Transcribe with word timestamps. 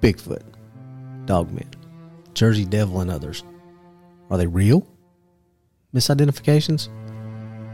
Bigfoot, 0.00 0.42
Dogman, 1.26 1.68
Jersey 2.34 2.64
Devil, 2.64 3.00
and 3.00 3.10
others. 3.10 3.42
Are 4.30 4.38
they 4.38 4.46
real? 4.46 4.86
Misidentifications? 5.94 6.88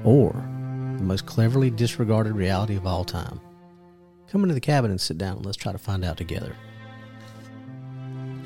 Or 0.05 0.33
the 0.97 1.05
most 1.05 1.27
cleverly 1.27 1.71
disregarded 1.71 2.35
reality 2.35 2.77
of 2.77 2.87
all 2.87 3.05
time? 3.05 3.41
Come 4.29 4.43
into 4.43 4.55
the 4.55 4.61
cabin 4.61 4.91
and 4.91 5.01
sit 5.01 5.19
down 5.19 5.37
and 5.37 5.47
let's 5.47 5.59
try 5.59 5.73
to 5.73 5.79
find 5.79 6.05
out 6.05 6.17
together. 6.17 6.57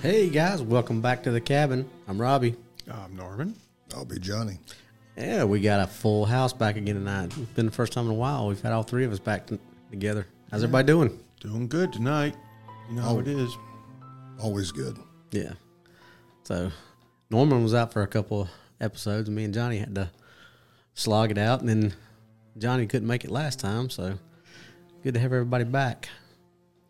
Hey 0.03 0.29
guys, 0.29 0.63
welcome 0.63 1.01
back 1.01 1.23
to 1.25 1.31
the 1.31 1.41
cabin. 1.41 1.89
I'm 2.07 2.21
Robbie. 2.21 2.57
I'm 2.91 3.17
Norman. 3.17 3.55
I'll 3.95 4.05
be 4.05 4.19
Johnny. 4.19 4.59
Yeah, 5.17 5.45
we 5.45 5.61
got 5.61 5.81
a 5.81 5.87
full 5.87 6.25
house 6.25 6.53
back 6.53 6.77
again 6.77 6.95
tonight. 6.95 7.27
It's 7.27 7.53
been 7.53 7.67
the 7.67 7.73
first 7.73 7.93
time 7.93 8.07
in 8.07 8.13
a 8.13 8.15
while 8.15 8.49
we've 8.49 8.61
had 8.61 8.73
all 8.73 8.85
three 8.85 9.05
of 9.05 9.13
us 9.13 9.19
back 9.19 9.47
t- 9.47 9.59
together. 9.91 10.27
How's 10.51 10.61
yeah. 10.61 10.67
everybody 10.67 10.87
doing? 10.87 11.19
Doing 11.41 11.69
good 11.69 11.93
tonight. 11.93 12.37
You 12.89 12.97
know 12.97 13.03
oh, 13.03 13.15
how 13.15 13.19
it 13.19 13.29
is. 13.29 13.57
Always 14.41 14.73
good. 14.73 14.99
Yeah. 15.31 15.53
So 16.45 16.71
Norman 17.31 17.63
was 17.63 17.75
out 17.75 17.93
for 17.93 18.03
a 18.03 18.07
couple 18.07 18.49
episodes, 18.81 19.29
and 19.29 19.37
me 19.37 19.45
and 19.45 19.53
Johnny 19.53 19.79
had 19.79 19.95
to 19.97 20.11
slog 20.95 21.31
it 21.31 21.39
out, 21.39 21.61
and 21.61 21.69
then 21.69 21.95
Johnny 22.57 22.87
couldn't 22.87 23.09
make 23.09 23.25
it 23.25 23.31
last 23.31 23.61
time, 23.61 23.91
so 23.91 24.19
good 25.03 25.15
to 25.15 25.21
have 25.21 25.33
everybody 25.33 25.65
back. 25.65 26.09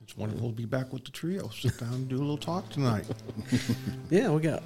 It's 0.03 0.17
wonderful 0.17 0.51
to 0.51 0.55
be 0.55 0.65
back 0.65 0.93
with 0.93 1.05
the 1.05 1.11
trio. 1.11 1.49
Sit 1.49 1.79
down 1.79 1.93
and 1.93 2.09
do 2.09 2.17
a 2.17 2.19
little 2.19 2.39
talk 2.39 2.69
tonight. 2.71 3.05
yeah, 4.11 4.31
we 4.31 4.41
got 4.41 4.63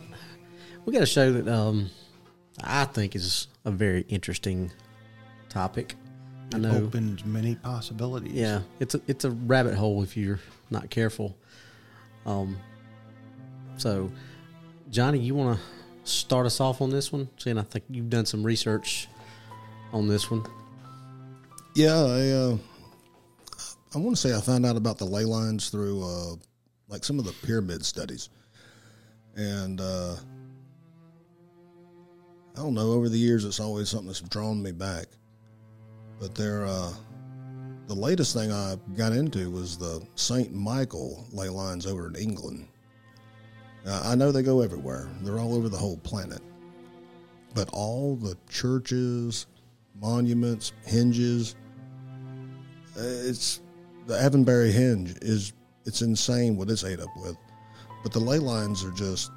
we 0.84 0.92
got 0.92 1.02
a 1.02 1.06
show 1.06 1.32
that 1.32 1.48
um, 1.48 1.90
I 2.62 2.84
think 2.84 3.16
is 3.16 3.48
a 3.64 3.70
very 3.70 4.02
interesting 4.08 4.70
topic. 5.48 5.96
I 6.54 6.58
know 6.58 6.84
opens 6.84 7.24
many 7.24 7.56
possibilities. 7.56 8.32
Yeah, 8.32 8.60
it's 8.78 8.94
a 8.94 9.00
it's 9.08 9.24
a 9.24 9.30
rabbit 9.30 9.74
hole 9.74 10.02
if 10.02 10.16
you're 10.16 10.40
not 10.70 10.90
careful. 10.90 11.36
Um, 12.24 12.56
so, 13.82 14.12
Johnny, 14.90 15.18
you 15.18 15.34
want 15.34 15.58
to 15.58 16.08
start 16.08 16.46
us 16.46 16.60
off 16.60 16.80
on 16.80 16.90
this 16.90 17.10
one? 17.10 17.28
Seeing 17.36 17.58
I 17.58 17.62
think 17.62 17.84
you've 17.90 18.10
done 18.10 18.24
some 18.26 18.44
research 18.44 19.08
on 19.92 20.06
this 20.06 20.30
one. 20.30 20.44
Yeah, 21.74 21.96
I 21.96 22.28
uh, 22.30 22.56
I 23.94 23.98
want 23.98 24.16
to 24.16 24.16
say 24.16 24.36
I 24.36 24.40
found 24.40 24.64
out 24.64 24.76
about 24.76 24.98
the 24.98 25.04
ley 25.04 25.24
lines 25.24 25.68
through 25.68 26.00
uh, 26.00 26.34
like 26.88 27.04
some 27.04 27.18
of 27.18 27.24
the 27.24 27.32
pyramid 27.44 27.84
studies, 27.84 28.28
and 29.34 29.80
uh, 29.80 30.14
I 32.54 32.58
don't 32.58 32.74
know. 32.74 32.92
Over 32.92 33.08
the 33.08 33.18
years, 33.18 33.44
it's 33.44 33.58
always 33.58 33.88
something 33.88 34.06
that's 34.06 34.20
drawn 34.20 34.62
me 34.62 34.70
back. 34.70 35.06
But 36.20 36.36
they're 36.36 36.66
uh, 36.66 36.92
the 37.88 37.94
latest 37.94 38.32
thing 38.32 38.52
I 38.52 38.76
got 38.96 39.12
into 39.12 39.50
was 39.50 39.76
the 39.76 40.06
Saint 40.14 40.54
Michael 40.54 41.26
ley 41.32 41.48
lines 41.48 41.84
over 41.84 42.06
in 42.06 42.14
England. 42.14 42.68
Uh, 43.86 44.02
I 44.04 44.14
know 44.14 44.32
they 44.32 44.42
go 44.42 44.60
everywhere; 44.60 45.08
they're 45.22 45.38
all 45.38 45.54
over 45.54 45.68
the 45.68 45.76
whole 45.76 45.96
planet. 45.98 46.40
But 47.54 47.68
all 47.72 48.16
the 48.16 48.36
churches, 48.48 49.46
monuments, 50.00 50.72
henges, 50.88 51.54
uh, 52.96 53.02
it's 53.02 53.60
the 54.06 54.18
Avebury 54.18 54.72
henge 54.72 55.18
is 55.22 55.52
it's 55.84 56.02
insane 56.02 56.56
what 56.56 56.70
it's 56.70 56.84
ate 56.84 57.00
up 57.00 57.08
with. 57.16 57.36
But 58.02 58.12
the 58.12 58.20
ley 58.20 58.38
lines 58.38 58.84
are 58.84 58.90
just 58.92 59.30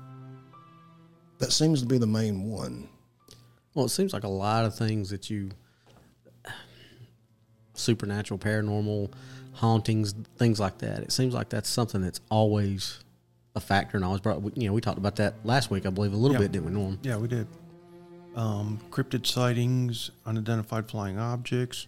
that 1.39 1.51
seems 1.51 1.81
to 1.81 1.87
be 1.87 1.97
the 1.97 2.07
main 2.07 2.43
one. 2.43 2.89
Well, 3.73 3.85
it 3.85 3.89
seems 3.89 4.13
like 4.13 4.23
a 4.23 4.29
lot 4.29 4.65
of 4.65 4.75
things 4.75 5.09
that 5.09 5.29
you 5.29 5.51
supernatural, 7.73 8.39
paranormal, 8.39 9.11
hauntings, 9.53 10.13
things 10.37 10.59
like 10.59 10.77
that. 10.79 10.99
It 10.99 11.11
seems 11.11 11.33
like 11.33 11.49
that's 11.49 11.69
something 11.69 12.01
that's 12.01 12.21
always 12.29 13.03
a 13.55 13.59
factor 13.59 13.97
and 13.97 14.05
always 14.05 14.21
brought. 14.21 14.41
You 14.57 14.67
know, 14.67 14.73
we 14.73 14.81
talked 14.81 14.97
about 14.97 15.15
that 15.17 15.35
last 15.43 15.71
week, 15.71 15.85
I 15.85 15.89
believe, 15.89 16.13
a 16.13 16.17
little 16.17 16.35
yeah. 16.35 16.41
bit, 16.41 16.51
didn't 16.51 16.65
we, 16.65 16.71
Norm? 16.71 16.99
Yeah, 17.03 17.17
we 17.17 17.27
did. 17.27 17.47
Um, 18.35 18.79
cryptid 18.91 19.25
sightings, 19.25 20.11
unidentified 20.25 20.89
flying 20.89 21.17
objects, 21.17 21.87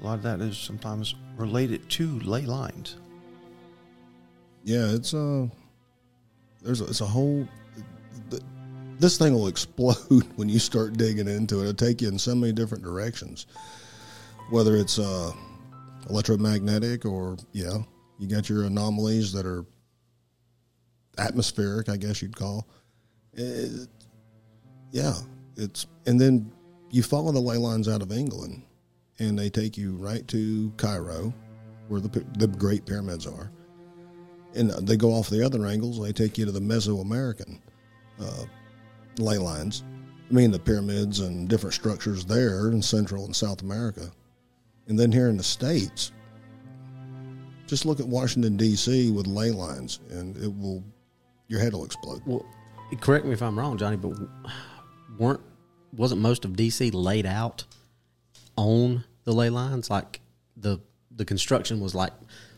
a 0.00 0.04
lot 0.04 0.14
of 0.14 0.22
that 0.22 0.40
is 0.40 0.58
sometimes 0.58 1.14
related 1.36 1.88
to 1.90 2.18
ley 2.20 2.42
lines. 2.42 2.96
Yeah, 4.64 4.90
it's 4.90 5.12
a 5.12 5.50
there's 6.62 6.80
a, 6.80 6.84
it's 6.84 7.00
a 7.00 7.06
whole 7.06 7.46
this 8.98 9.18
thing 9.18 9.34
will 9.34 9.48
explode 9.48 10.24
when 10.36 10.48
you 10.48 10.58
start 10.58 10.94
digging 10.94 11.28
into 11.28 11.58
it. 11.58 11.62
It'll 11.62 11.74
take 11.74 12.00
you 12.00 12.08
in 12.08 12.18
so 12.18 12.34
many 12.34 12.52
different 12.52 12.84
directions, 12.84 13.46
whether 14.50 14.76
it's 14.76 14.98
uh, 14.98 15.32
electromagnetic 16.08 17.04
or 17.04 17.36
yeah, 17.52 17.78
you 18.18 18.28
got 18.28 18.48
your 18.48 18.64
anomalies 18.64 19.32
that 19.32 19.46
are 19.46 19.64
atmospheric, 21.18 21.88
I 21.88 21.96
guess 21.96 22.22
you'd 22.22 22.36
call. 22.36 22.66
It, 23.34 23.88
yeah, 24.90 25.14
it's 25.56 25.86
and 26.06 26.20
then 26.20 26.52
you 26.90 27.02
follow 27.02 27.32
the 27.32 27.40
ley 27.40 27.56
lines 27.56 27.88
out 27.88 28.02
of 28.02 28.12
England 28.12 28.62
and 29.18 29.38
they 29.38 29.48
take 29.48 29.76
you 29.76 29.94
right 29.96 30.26
to 30.28 30.72
Cairo, 30.76 31.32
where 31.88 32.00
the 32.00 32.24
the 32.38 32.46
Great 32.46 32.84
Pyramids 32.86 33.26
are. 33.26 33.50
And 34.54 34.70
they 34.86 34.98
go 34.98 35.12
off 35.12 35.30
the 35.30 35.44
other 35.44 35.66
angles. 35.66 36.02
They 36.02 36.12
take 36.12 36.36
you 36.36 36.44
to 36.44 36.52
the 36.52 36.60
Mesoamerican 36.60 37.58
uh, 38.20 38.44
ley 39.18 39.38
lines. 39.38 39.82
I 40.30 40.34
mean, 40.34 40.50
the 40.50 40.58
pyramids 40.58 41.20
and 41.20 41.48
different 41.48 41.74
structures 41.74 42.24
there 42.24 42.70
in 42.70 42.82
Central 42.82 43.24
and 43.24 43.34
South 43.34 43.62
America. 43.62 44.10
And 44.88 44.98
then 44.98 45.12
here 45.12 45.28
in 45.28 45.36
the 45.36 45.42
States, 45.42 46.12
just 47.66 47.86
look 47.86 48.00
at 48.00 48.06
Washington, 48.06 48.56
D.C. 48.56 49.10
with 49.10 49.26
ley 49.26 49.50
lines, 49.50 50.00
and 50.10 50.36
it 50.36 50.48
will, 50.48 50.82
your 51.52 51.60
head 51.60 51.74
will 51.74 51.84
explode. 51.84 52.22
Well, 52.24 52.46
correct 53.00 53.26
me 53.26 53.32
if 53.32 53.42
I'm 53.42 53.58
wrong, 53.58 53.76
Johnny, 53.76 53.96
but 53.96 54.12
weren't, 55.18 55.40
wasn't 55.92 56.22
most 56.22 56.46
of 56.46 56.56
D.C. 56.56 56.90
laid 56.90 57.26
out 57.26 57.64
on 58.56 59.04
the 59.24 59.32
ley 59.32 59.50
lines. 59.50 59.90
Like 59.90 60.20
the 60.56 60.80
the 61.14 61.26
construction 61.26 61.78
was 61.80 61.94
like 61.94 62.12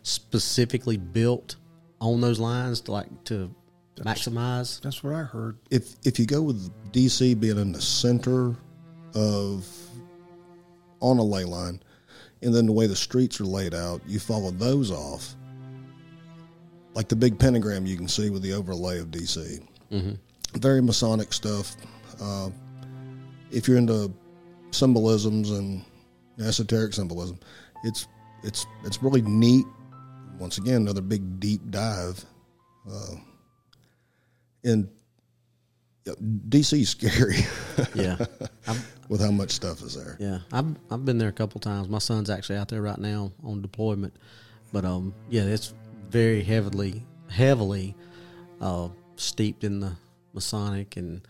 specifically 0.05 0.97
built 0.97 1.57
on 2.01 2.21
those 2.21 2.39
lines 2.39 2.83
to 2.83 2.93
like 2.93 3.25
to 3.25 3.51
that's, 3.97 4.29
maximize. 4.29 4.81
That's 4.81 5.03
what 5.03 5.13
I 5.13 5.23
heard. 5.23 5.59
If 5.71 5.97
if 6.05 6.21
you 6.21 6.27
go 6.27 6.41
with 6.43 6.71
DC 6.93 7.39
being 7.41 7.59
in 7.59 7.73
the 7.73 7.83
center 7.83 8.55
of 9.17 9.67
on 11.01 11.19
a 11.19 11.23
ley 11.23 11.45
line, 11.45 11.83
and 12.43 12.55
then 12.55 12.67
the 12.67 12.73
way 12.73 12.87
the 12.87 12.95
streets 12.95 13.41
are 13.41 13.45
laid 13.45 13.75
out, 13.75 14.01
you 14.07 14.21
follow 14.21 14.53
those 14.53 14.93
off. 14.93 15.35
Like 16.95 17.09
the 17.09 17.17
big 17.17 17.39
pentagram 17.39 17.87
you 17.87 17.97
can 17.97 18.09
see 18.09 18.31
with 18.31 18.43
the 18.43 18.53
overlay 18.53 19.01
of 19.01 19.09
DC. 19.09 19.67
Mm-hmm. 19.91 20.59
Very 20.59 20.81
Masonic 20.81 21.33
stuff. 21.33 21.77
Uh, 22.21 22.51
if 23.51 23.67
you're 23.67 23.79
into 23.79 24.13
symbolisms 24.71 25.51
and 25.51 25.85
esoteric 26.41 26.93
symbolism. 26.93 27.39
It's 27.85 28.09
it's 28.43 28.67
it's 28.85 29.03
really 29.03 29.23
neat. 29.23 29.65
Once 30.39 30.59
again, 30.59 30.83
another 30.83 31.01
big 31.01 31.41
deep 31.41 31.61
dive. 31.71 32.25
Uh, 32.91 33.15
and 34.65 34.89
DC's 36.49 36.91
scary. 36.91 37.37
yeah, 37.95 38.19
with 39.09 39.21
how 39.21 39.31
much 39.31 39.51
stuff 39.51 39.83
is 39.83 39.95
there. 39.95 40.17
Yeah, 40.19 40.41
I've 40.53 40.75
I've 40.91 41.05
been 41.05 41.19
there 41.19 41.29
a 41.29 41.33
couple 41.33 41.61
times. 41.61 41.89
My 41.89 41.99
son's 41.99 42.31
actually 42.31 42.57
out 42.57 42.69
there 42.69 42.83
right 42.83 42.99
now 42.99 43.33
on 43.43 43.63
deployment, 43.63 44.15
But 44.73 44.85
um, 44.85 45.15
yeah, 45.31 45.43
it's 45.43 45.73
very 46.15 46.45
heavily 46.45 47.03
heavily 47.29 47.97
uh, 48.61 48.89
steeped 49.17 49.65
in 49.65 49.81
the 49.81 49.91
Masonic 50.33 50.97
and 50.97 51.27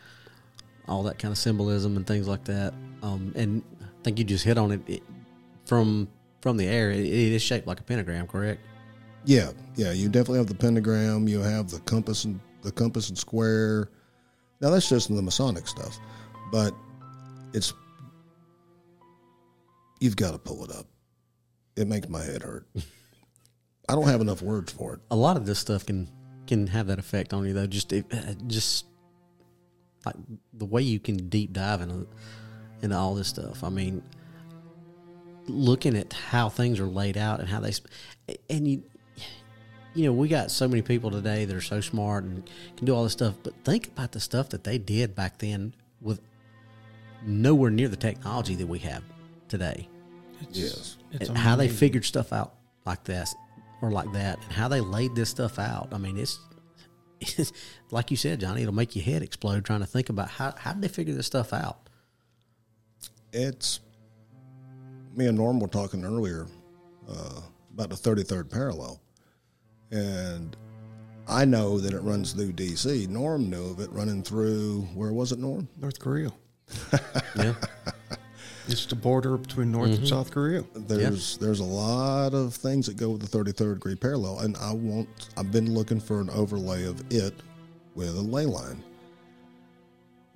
all 0.86 1.02
that 1.04 1.18
kind 1.18 1.32
of 1.32 1.38
symbolism 1.38 1.96
and 1.96 2.06
things 2.06 2.28
like 2.28 2.44
that. 2.44 2.74
Um, 3.02 3.32
and 3.34 3.62
I 3.80 3.86
think 4.02 4.18
you 4.18 4.26
just 4.26 4.44
hit 4.44 4.58
on 4.58 4.72
it, 4.72 4.80
it 4.86 5.02
from 5.64 6.06
from 6.42 6.58
the 6.58 6.66
air. 6.66 6.90
It, 6.90 7.00
it 7.00 7.32
is 7.32 7.40
shaped 7.40 7.66
like 7.66 7.80
a 7.80 7.82
pentagram, 7.82 8.26
correct? 8.26 8.60
Yeah, 9.24 9.52
yeah. 9.74 9.92
You 9.92 10.10
definitely 10.10 10.40
have 10.40 10.48
the 10.48 10.54
pentagram. 10.54 11.28
You 11.28 11.40
have 11.40 11.70
the 11.70 11.80
compass 11.80 12.24
and 12.24 12.38
the 12.60 12.70
compass 12.70 13.08
and 13.08 13.16
square. 13.16 13.88
Now 14.60 14.68
that's 14.68 14.90
just 14.90 15.08
the 15.08 15.22
Masonic 15.22 15.66
stuff, 15.66 15.98
but 16.52 16.74
it's 17.54 17.72
you've 19.98 20.16
got 20.16 20.32
to 20.32 20.38
pull 20.38 20.62
it 20.62 20.70
up. 20.70 20.86
It 21.74 21.88
makes 21.88 22.10
my 22.10 22.22
head 22.22 22.42
hurt. 22.42 22.66
I 23.88 23.94
don't 23.94 24.08
have 24.08 24.20
enough 24.20 24.42
words 24.42 24.72
for 24.72 24.94
it. 24.94 25.00
A 25.10 25.16
lot 25.16 25.36
of 25.36 25.46
this 25.46 25.58
stuff 25.58 25.86
can 25.86 26.08
can 26.46 26.66
have 26.68 26.86
that 26.88 26.98
effect 26.98 27.32
on 27.32 27.46
you, 27.46 27.52
though. 27.52 27.66
Just 27.66 27.92
it, 27.92 28.06
uh, 28.12 28.34
just 28.46 28.86
like 30.04 30.16
the 30.52 30.64
way 30.66 30.82
you 30.82 30.98
can 30.98 31.28
deep 31.28 31.52
dive 31.52 31.80
into 31.80 32.06
into 32.82 32.96
all 32.96 33.14
this 33.14 33.28
stuff. 33.28 33.64
I 33.64 33.68
mean, 33.68 34.02
looking 35.46 35.96
at 35.96 36.12
how 36.12 36.48
things 36.48 36.80
are 36.80 36.86
laid 36.86 37.16
out 37.16 37.40
and 37.40 37.48
how 37.48 37.60
they 37.60 37.72
and 38.48 38.66
you 38.66 38.82
you 39.94 40.04
know 40.04 40.12
we 40.12 40.28
got 40.28 40.50
so 40.50 40.66
many 40.66 40.82
people 40.82 41.10
today 41.10 41.44
that 41.44 41.54
are 41.54 41.60
so 41.60 41.80
smart 41.80 42.24
and 42.24 42.48
can 42.76 42.86
do 42.86 42.94
all 42.94 43.04
this 43.04 43.12
stuff 43.12 43.34
but 43.42 43.54
think 43.64 43.88
about 43.88 44.12
the 44.12 44.20
stuff 44.20 44.48
that 44.48 44.64
they 44.64 44.78
did 44.78 45.14
back 45.14 45.38
then 45.38 45.74
with 46.00 46.20
nowhere 47.22 47.70
near 47.70 47.88
the 47.88 47.96
technology 47.96 48.54
that 48.54 48.66
we 48.66 48.78
have 48.78 49.02
today 49.48 49.88
It's, 50.40 50.58
Yes. 50.58 50.96
It's 51.12 51.28
and 51.28 51.38
how 51.38 51.56
they 51.56 51.68
figured 51.68 52.04
stuff 52.04 52.32
out 52.32 52.54
like 52.86 53.04
this 53.04 53.34
or 53.84 53.90
like 53.90 54.10
that 54.12 54.42
and 54.42 54.52
how 54.52 54.68
they 54.68 54.80
laid 54.80 55.14
this 55.14 55.28
stuff 55.28 55.58
out 55.58 55.88
i 55.92 55.98
mean 55.98 56.16
it's, 56.16 56.38
it's 57.20 57.52
like 57.90 58.10
you 58.10 58.16
said 58.16 58.40
johnny 58.40 58.62
it'll 58.62 58.74
make 58.74 58.96
your 58.96 59.04
head 59.04 59.22
explode 59.22 59.64
trying 59.64 59.80
to 59.80 59.86
think 59.86 60.08
about 60.08 60.28
how, 60.28 60.52
how 60.56 60.72
did 60.72 60.82
they 60.82 60.88
figure 60.88 61.14
this 61.14 61.26
stuff 61.26 61.52
out 61.52 61.88
It's 63.32 63.80
me 65.16 65.26
and 65.26 65.38
Norm 65.38 65.60
were 65.60 65.68
talking 65.68 66.04
earlier 66.04 66.46
uh, 67.08 67.40
about 67.72 67.90
the 67.90 67.96
33rd 67.96 68.50
parallel, 68.50 69.00
and 69.90 70.56
I 71.28 71.44
know 71.44 71.78
that 71.78 71.92
it 71.92 72.00
runs 72.00 72.32
through 72.32 72.52
D.C. 72.52 73.06
Norm 73.08 73.48
knew 73.48 73.70
of 73.70 73.80
it 73.80 73.90
running 73.92 74.22
through 74.22 74.82
where 74.94 75.12
was 75.12 75.32
it, 75.32 75.38
Norm? 75.38 75.68
North 75.80 75.98
Korea. 75.98 76.32
yeah 77.36 77.54
It's 78.66 78.86
the 78.86 78.94
border 78.94 79.36
between 79.36 79.70
North 79.70 79.90
and 79.90 79.98
mm-hmm. 79.98 80.06
South 80.06 80.30
Korea. 80.30 80.64
There's 80.74 81.36
there's 81.38 81.60
a 81.60 81.64
lot 81.64 82.32
of 82.32 82.54
things 82.54 82.86
that 82.86 82.96
go 82.96 83.10
with 83.10 83.28
the 83.28 83.38
33rd 83.38 83.74
degree 83.74 83.94
parallel, 83.94 84.40
and 84.40 84.56
I 84.56 84.72
want 84.72 85.08
I've 85.36 85.52
been 85.52 85.74
looking 85.74 86.00
for 86.00 86.20
an 86.20 86.30
overlay 86.30 86.84
of 86.84 87.02
it 87.12 87.34
with 87.94 88.16
a 88.16 88.22
ley 88.22 88.46
line, 88.46 88.82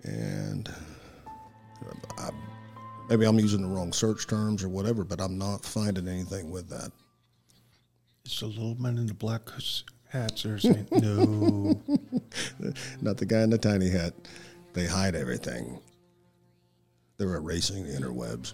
and 0.05 0.73
I, 2.19 2.31
maybe 3.09 3.25
I'm 3.25 3.39
using 3.39 3.63
the 3.63 3.69
wrong 3.69 3.93
search 3.93 4.27
terms 4.27 4.63
or 4.63 4.69
whatever, 4.69 5.05
but 5.05 5.21
I'm 5.21 5.39
not 5.39 5.65
finding 5.65 6.07
anything 6.07 6.51
with 6.51 6.69
that. 6.69 6.93
It's 8.25 8.41
the 8.41 8.47
little 8.47 8.77
men 8.79 8.99
in 8.99 9.07
the 9.07 9.15
black 9.15 9.49
hats. 10.11 10.43
They're 10.43 10.59
saying, 10.59 10.87
no. 10.93 11.81
Not 13.01 13.17
the 13.17 13.27
guy 13.27 13.41
in 13.41 13.51
the 13.51 13.59
tiny 13.59 13.89
hat. 13.89 14.13
They 14.75 14.87
hide 14.87 15.15
everything. 15.15 15.81
They're 17.19 17.35
erasing 17.35 17.85
the 17.85 17.93
interwebs. 17.99 18.53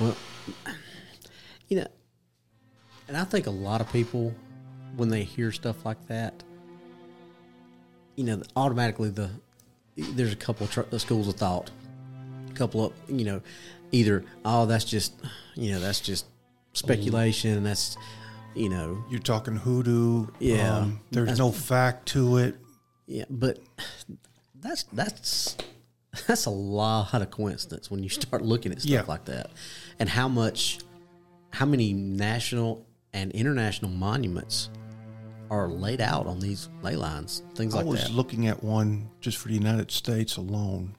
Well, 0.00 0.16
you 1.68 1.78
know, 1.78 1.86
and 3.08 3.16
I 3.16 3.24
think 3.24 3.46
a 3.46 3.50
lot 3.50 3.80
of 3.80 3.90
people, 3.92 4.34
when 4.96 5.08
they 5.08 5.22
hear 5.22 5.52
stuff 5.52 5.84
like 5.86 6.04
that, 6.08 6.42
you 8.16 8.24
know, 8.24 8.42
automatically 8.56 9.10
the 9.10 9.30
there's 9.96 10.32
a 10.32 10.36
couple 10.36 10.64
of 10.66 10.72
tr- 10.72 10.96
schools 10.98 11.28
of 11.28 11.36
thought, 11.36 11.70
a 12.50 12.52
couple 12.54 12.84
of 12.86 12.92
you 13.08 13.24
know, 13.24 13.40
either 13.92 14.24
oh 14.44 14.66
that's 14.66 14.84
just 14.84 15.14
you 15.54 15.72
know 15.72 15.80
that's 15.80 16.00
just 16.00 16.26
speculation, 16.72 17.62
that's 17.62 17.96
you 18.54 18.68
know 18.68 19.02
You're 19.08 19.20
talking 19.20 19.56
hoodoo. 19.56 20.26
Yeah. 20.40 20.78
Um, 20.78 21.00
there's 21.12 21.38
no 21.38 21.52
fact 21.52 22.06
to 22.08 22.38
it. 22.38 22.56
yeah, 23.06 23.24
but 23.30 23.60
that's 24.66 24.82
that's 24.92 25.56
that's 26.26 26.46
a 26.46 26.50
lot 26.50 27.14
of 27.22 27.30
coincidence 27.30 27.90
when 27.90 28.02
you 28.02 28.08
start 28.08 28.42
looking 28.42 28.72
at 28.72 28.80
stuff 28.80 28.90
Yeah. 28.90 29.02
like 29.06 29.24
that, 29.26 29.50
and 29.98 30.08
how 30.08 30.28
much, 30.28 30.78
how 31.50 31.66
many 31.66 31.92
national 31.92 32.86
and 33.12 33.32
international 33.32 33.90
monuments 33.90 34.70
are 35.50 35.68
laid 35.68 36.00
out 36.00 36.26
on 36.26 36.40
these 36.40 36.68
ley 36.82 36.96
lines, 36.96 37.42
things 37.54 37.74
like 37.74 37.84
that. 37.84 37.88
I 37.88 37.90
was 37.90 38.02
that. 38.04 38.12
looking 38.12 38.48
at 38.48 38.62
one 38.64 39.08
just 39.20 39.38
for 39.38 39.48
the 39.48 39.54
United 39.54 39.90
States 39.90 40.36
alone, 40.38 40.94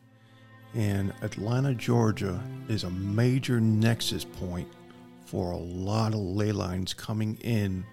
and 0.73 1.13
Atlanta, 1.21 1.73
Georgia 1.73 2.41
is 2.69 2.83
a 2.83 2.89
major 2.89 3.59
nexus 3.59 4.23
point 4.23 4.67
for 5.25 5.51
a 5.51 5.57
lot 5.57 6.13
of 6.13 6.19
ley 6.19 6.51
lines 6.53 6.93
coming 6.93 7.37
in 7.41 7.83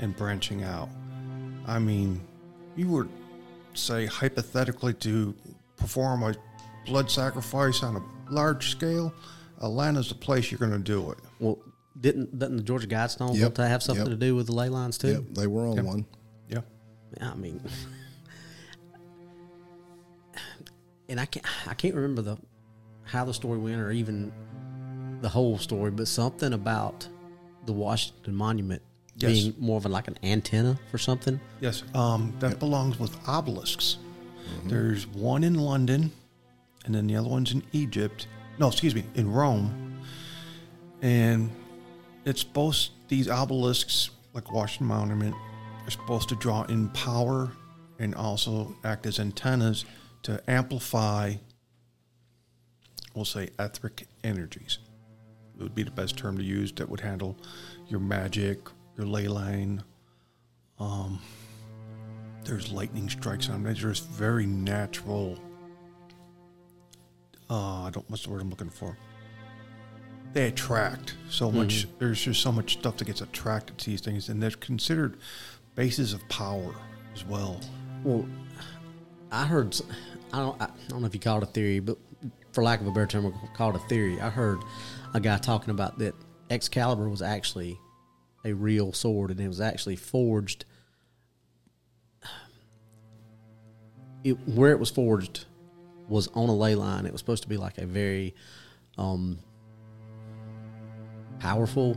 and 0.00 0.14
branching 0.16 0.62
out. 0.64 0.88
I 1.66 1.78
mean, 1.78 2.20
you 2.76 2.88
were 2.90 3.08
say 3.78 4.06
hypothetically 4.06 4.94
to 4.94 5.34
perform 5.76 6.22
a 6.22 6.34
blood 6.86 7.10
sacrifice 7.10 7.82
on 7.82 7.96
a 7.96 8.32
large 8.32 8.70
scale, 8.70 9.12
Atlanta's 9.62 10.08
the 10.08 10.14
place 10.14 10.50
you're 10.50 10.58
going 10.58 10.72
to 10.72 10.78
do 10.78 11.10
it. 11.10 11.18
well, 11.40 11.58
didn't 12.00 12.36
didn't 12.38 12.56
the 12.56 12.62
Georgia 12.62 12.88
Guidestones 12.88 13.36
Yep, 13.36 13.56
have 13.58 13.82
something 13.82 14.04
yep. 14.04 14.12
to 14.12 14.26
do 14.26 14.34
with 14.34 14.46
the 14.46 14.52
ley 14.52 14.68
lines 14.68 14.98
too? 14.98 15.12
Yep, 15.12 15.22
they 15.32 15.46
were 15.46 15.66
on 15.68 15.76
Yep. 15.76 15.84
one. 15.84 16.06
Yeah. 16.48 16.60
I 17.20 17.34
mean, 17.34 17.60
and 21.08 21.20
I 21.20 21.26
can't 21.26 21.46
I 21.68 21.74
can't 21.74 21.94
remember 21.94 22.22
the 22.22 22.36
how 23.04 23.24
the 23.24 23.34
story 23.34 23.58
went 23.58 23.80
or 23.80 23.92
even 23.92 24.32
the 25.20 25.28
whole 25.28 25.56
story, 25.58 25.90
but 25.90 26.08
something 26.08 26.52
about 26.52 27.06
the 27.66 27.72
Washington 27.72 28.34
Monument 28.34 28.82
Yes. 29.16 29.32
being 29.32 29.54
more 29.58 29.76
of 29.76 29.86
a, 29.86 29.88
like 29.88 30.08
an 30.08 30.18
antenna 30.22 30.78
for 30.90 30.98
something. 30.98 31.40
Yes, 31.60 31.84
um, 31.94 32.34
that 32.40 32.58
belongs 32.58 32.98
with 32.98 33.16
obelisks. 33.28 33.98
There's 34.66 35.06
one 35.06 35.44
in 35.44 35.54
London, 35.54 36.12
and 36.84 36.94
then 36.94 37.06
the 37.06 37.16
other 37.16 37.28
one's 37.28 37.52
in 37.52 37.62
Egypt. 37.72 38.26
No, 38.58 38.68
excuse 38.68 38.94
me, 38.94 39.04
in 39.14 39.30
Rome. 39.30 40.00
And 41.02 41.50
it's 42.24 42.44
both 42.44 42.88
these 43.08 43.28
obelisks, 43.28 44.10
like 44.32 44.52
Washington 44.52 44.86
Monument, 44.86 45.34
are 45.86 45.90
supposed 45.90 46.28
to 46.30 46.36
draw 46.36 46.62
in 46.64 46.88
power 46.90 47.52
and 47.98 48.14
also 48.14 48.74
act 48.84 49.06
as 49.06 49.18
antennas 49.18 49.84
to 50.22 50.42
amplify, 50.48 51.34
we'll 53.14 53.24
say, 53.24 53.50
etheric 53.58 54.06
energies. 54.22 54.78
It 55.58 55.62
would 55.62 55.74
be 55.74 55.82
the 55.82 55.90
best 55.90 56.16
term 56.16 56.36
to 56.38 56.44
use 56.44 56.72
that 56.72 56.88
would 56.88 57.00
handle 57.00 57.36
your 57.88 58.00
magic, 58.00 58.58
your 58.96 59.06
ley 59.06 59.28
line, 59.28 59.82
there's 62.44 62.70
lightning 62.70 63.08
strikes 63.08 63.48
on 63.48 63.62
them. 63.62 63.74
There's 63.74 64.00
very 64.00 64.46
natural. 64.46 65.38
Uh, 67.50 67.84
I 67.84 67.90
don't. 67.90 68.08
What's 68.10 68.24
the 68.24 68.30
word 68.30 68.42
I'm 68.42 68.50
looking 68.50 68.70
for? 68.70 68.96
They 70.32 70.48
attract 70.48 71.14
so 71.30 71.50
much. 71.50 71.86
There's 71.98 72.20
just 72.22 72.42
so 72.42 72.52
much 72.52 72.74
stuff 72.74 72.96
that 72.98 73.06
gets 73.06 73.20
attracted 73.20 73.78
to 73.78 73.90
these 73.90 74.00
things, 74.00 74.28
and 74.28 74.42
they're 74.42 74.50
considered 74.50 75.16
bases 75.74 76.12
of 76.12 76.26
power 76.28 76.74
as 77.14 77.24
well. 77.24 77.60
Well, 78.02 78.26
I 79.30 79.46
heard 79.46 79.74
I 80.32 80.38
don't 80.38 80.60
I 80.60 80.68
don't 80.88 81.00
know 81.00 81.06
if 81.06 81.14
you 81.14 81.20
call 81.20 81.38
it 81.38 81.44
a 81.44 81.46
theory, 81.46 81.80
but 81.80 81.98
for 82.52 82.62
lack 82.62 82.80
of 82.80 82.86
a 82.86 82.90
better 82.90 83.06
term, 83.06 83.24
we'll 83.24 83.34
call 83.54 83.70
it 83.70 83.76
a 83.76 83.88
theory. 83.88 84.20
I 84.20 84.28
heard 84.30 84.60
a 85.14 85.20
guy 85.20 85.38
talking 85.38 85.70
about 85.70 85.98
that 85.98 86.14
Excalibur 86.50 87.08
was 87.08 87.22
actually 87.22 87.78
a 88.44 88.52
real 88.52 88.92
sword, 88.92 89.30
and 89.30 89.40
it 89.40 89.48
was 89.48 89.60
actually 89.60 89.96
forged. 89.96 90.64
It, 94.22 94.32
where 94.48 94.70
it 94.72 94.78
was 94.78 94.90
forged 94.90 95.44
was 96.08 96.28
on 96.28 96.48
a 96.48 96.54
ley 96.54 96.74
line. 96.74 97.04
It 97.06 97.12
was 97.12 97.20
supposed 97.20 97.42
to 97.42 97.48
be 97.48 97.56
like 97.58 97.76
a 97.78 97.84
very 97.86 98.34
um, 98.96 99.38
powerful 101.40 101.96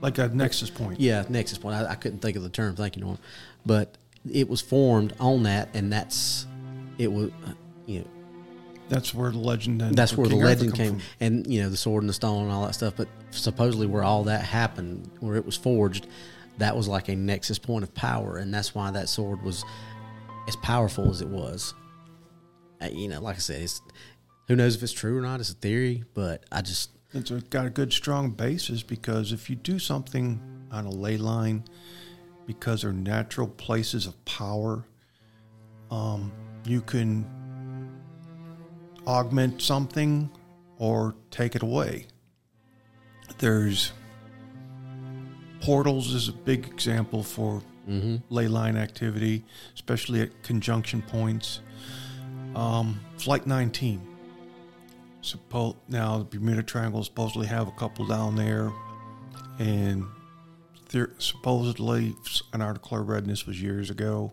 Like 0.00 0.18
a 0.18 0.28
nexus 0.28 0.70
point. 0.70 1.00
yeah, 1.00 1.24
nexus 1.28 1.58
point. 1.58 1.76
I, 1.76 1.90
I 1.90 1.94
couldn't 1.94 2.20
think 2.20 2.36
of 2.36 2.42
the 2.42 2.48
term. 2.48 2.76
Thank 2.76 2.96
you, 2.96 3.02
Norm. 3.02 3.18
But 3.66 3.98
it 4.30 4.48
was 4.48 4.60
formed 4.60 5.14
on 5.20 5.42
that, 5.44 5.68
and 5.74 5.92
that's 5.92 6.46
it 6.98 7.12
was. 7.12 7.30
You 7.86 8.00
know, 8.00 8.06
That's 8.88 9.12
where 9.12 9.30
the 9.30 9.38
legend. 9.38 9.82
And 9.82 9.96
that's 9.96 10.16
where 10.16 10.26
the 10.26 10.34
King 10.34 10.42
Arthur 10.42 10.54
legend 10.64 10.74
came, 10.74 10.92
from. 10.98 11.02
and 11.20 11.46
you 11.46 11.62
know 11.62 11.68
the 11.70 11.76
sword 11.76 12.02
and 12.02 12.08
the 12.10 12.14
stone 12.14 12.44
and 12.44 12.52
all 12.52 12.66
that 12.66 12.74
stuff. 12.74 12.94
But 12.96 13.08
supposedly, 13.30 13.86
where 13.86 14.04
all 14.04 14.24
that 14.24 14.42
happened, 14.44 15.10
where 15.20 15.36
it 15.36 15.44
was 15.44 15.56
forged, 15.56 16.06
that 16.58 16.76
was 16.76 16.86
like 16.88 17.08
a 17.08 17.16
nexus 17.16 17.58
point 17.58 17.82
of 17.82 17.92
power, 17.94 18.36
and 18.36 18.52
that's 18.54 18.74
why 18.74 18.90
that 18.92 19.08
sword 19.08 19.42
was 19.42 19.64
as 20.48 20.56
powerful 20.56 21.10
as 21.10 21.20
it 21.20 21.28
was. 21.28 21.74
Uh, 22.80 22.88
you 22.92 23.08
know, 23.08 23.20
like 23.20 23.36
I 23.36 23.40
said, 23.40 23.62
it's 23.62 23.82
who 24.48 24.54
knows 24.54 24.76
if 24.76 24.82
it's 24.82 24.92
true 24.92 25.18
or 25.18 25.22
not. 25.22 25.40
It's 25.40 25.50
a 25.50 25.54
theory, 25.54 26.04
but 26.14 26.44
I 26.52 26.62
just 26.62 26.90
It's 27.12 27.30
a- 27.32 27.40
got 27.40 27.66
a 27.66 27.70
good 27.70 27.92
strong 27.92 28.30
basis 28.30 28.82
because 28.84 29.32
if 29.32 29.50
you 29.50 29.56
do 29.56 29.78
something 29.80 30.40
on 30.70 30.84
a 30.86 30.90
ley 30.90 31.16
line, 31.16 31.64
because 32.46 32.82
they're 32.82 32.92
natural 32.92 33.48
places 33.48 34.06
of 34.06 34.24
power, 34.24 34.84
um, 35.90 36.30
you 36.64 36.80
can 36.80 37.26
augment 39.06 39.62
something 39.62 40.30
or 40.78 41.14
take 41.30 41.54
it 41.54 41.62
away. 41.62 42.06
There's 43.38 43.92
portals 45.60 46.12
is 46.14 46.28
a 46.28 46.32
big 46.32 46.66
example 46.66 47.22
for 47.22 47.62
ley 48.30 48.48
line 48.48 48.76
activity, 48.76 49.44
especially 49.74 50.20
at 50.20 50.42
conjunction 50.42 51.02
points. 51.02 51.60
Um, 52.56 53.00
Flight 53.16 53.46
19. 53.46 54.00
Suppo- 55.22 55.76
now 55.88 56.18
the 56.18 56.24
Bermuda 56.24 56.62
Triangle 56.62 57.02
supposedly 57.04 57.46
have 57.46 57.68
a 57.68 57.72
couple 57.72 58.06
down 58.06 58.34
there, 58.36 58.72
and 59.58 60.04
there, 60.90 61.10
supposedly 61.18 62.14
an 62.52 62.60
article 62.62 62.96
I 62.96 63.00
read, 63.00 63.22
and 63.24 63.30
this 63.30 63.46
was 63.46 63.60
years 63.60 63.90
ago, 63.90 64.32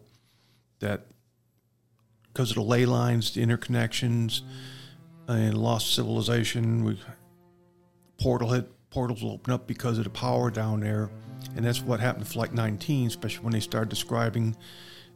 that 0.80 1.08
because 2.34 2.50
of 2.50 2.56
the 2.56 2.64
ley 2.64 2.86
lines, 2.86 3.32
the 3.34 3.46
interconnections, 3.46 4.42
and 5.28 5.58
lost 5.58 5.94
civilization, 5.94 6.84
we 6.84 7.00
portal 8.20 8.50
hit 8.50 8.70
portals 8.90 9.24
will 9.24 9.32
open 9.34 9.52
up 9.54 9.66
because 9.68 9.98
of 9.98 10.04
the 10.04 10.10
power 10.10 10.52
down 10.52 10.80
there, 10.80 11.10
and 11.56 11.66
that's 11.66 11.82
what 11.82 12.00
happened 12.00 12.26
to 12.26 12.32
Flight 12.32 12.54
19, 12.54 13.08
especially 13.08 13.44
when 13.44 13.54
they 13.54 13.60
started 13.60 13.90
describing 13.90 14.56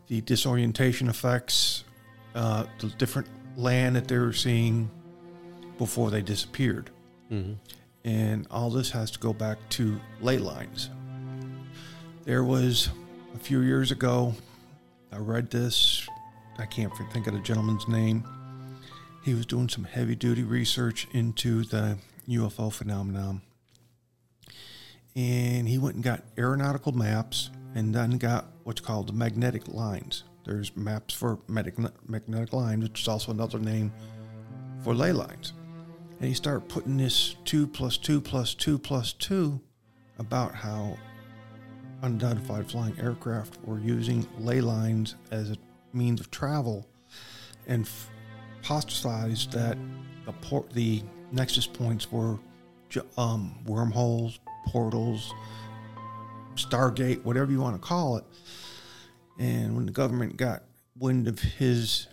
the 0.07 0.21
disorientation 0.21 1.07
effects, 1.09 1.83
uh, 2.35 2.65
the 2.79 2.87
different 2.97 3.27
land 3.55 3.95
that 3.95 4.07
they 4.07 4.17
were 4.17 4.33
seeing 4.33 4.89
before 5.77 6.09
they 6.09 6.21
disappeared, 6.21 6.89
and 8.03 8.47
all 8.49 8.69
this 8.69 8.89
has 8.91 9.11
to 9.11 9.19
go 9.19 9.33
back 9.33 9.57
to 9.69 9.99
ley 10.21 10.37
lines. 10.37 10.89
There 12.25 12.43
was 12.43 12.89
a 13.35 13.39
few 13.39 13.61
years 13.61 13.91
ago, 13.91 14.33
I 15.11 15.17
read 15.17 15.49
this. 15.51 16.07
I 16.59 16.65
can't 16.65 16.91
think 17.11 17.27
of 17.27 17.33
the 17.33 17.39
gentleman's 17.39 17.87
name. 17.87 18.23
He 19.23 19.33
was 19.33 19.45
doing 19.45 19.69
some 19.69 19.83
heavy 19.83 20.15
duty 20.15 20.43
research 20.43 21.07
into 21.11 21.63
the 21.63 21.97
UFO 22.29 22.71
phenomenon. 22.71 23.41
And 25.15 25.67
he 25.67 25.77
went 25.77 25.95
and 25.95 26.03
got 26.03 26.23
aeronautical 26.37 26.91
maps 26.91 27.49
and 27.75 27.93
then 27.93 28.17
got 28.17 28.47
what's 28.63 28.81
called 28.81 29.07
the 29.07 29.13
magnetic 29.13 29.67
lines. 29.67 30.23
There's 30.45 30.75
maps 30.75 31.13
for 31.13 31.39
magnetic, 31.47 32.53
lines, 32.53 32.83
which 32.83 33.01
is 33.01 33.07
also 33.07 33.31
another 33.31 33.59
name 33.59 33.91
for 34.83 34.95
ley 34.95 35.11
lines. 35.11 35.53
And 36.19 36.27
he 36.27 36.33
started 36.33 36.69
putting 36.69 36.97
this 36.97 37.35
2 37.45 37.67
plus 37.67 37.97
2 37.97 38.21
plus 38.21 38.53
2 38.55 38.79
plus 38.79 39.13
2 39.13 39.59
about 40.19 40.55
how 40.55 40.97
unidentified 42.01 42.69
flying 42.69 42.97
aircraft 42.99 43.57
were 43.63 43.79
using 43.79 44.25
ley 44.39 44.61
lines 44.61 45.15
as 45.31 45.51
a 45.51 45.57
means 45.93 46.19
of 46.19 46.31
travel 46.31 46.87
and 47.67 47.85
f- 47.85 48.09
hypothesized 48.63 49.51
that 49.51 49.77
the 50.25 50.33
port, 50.33 50.69
the 50.71 51.01
nexus 51.31 51.67
points 51.67 52.11
were 52.11 52.37
um, 53.17 53.55
wormholes, 53.65 54.39
portals, 54.65 55.33
Stargate, 56.55 57.23
whatever 57.23 57.51
you 57.51 57.59
want 57.61 57.79
to 57.79 57.85
call 57.85 58.17
it. 58.17 58.23
And 59.39 59.75
when 59.75 59.85
the 59.85 59.91
government 59.91 60.37
got 60.37 60.63
wind 60.97 61.27
of 61.27 61.39
his 61.39 62.07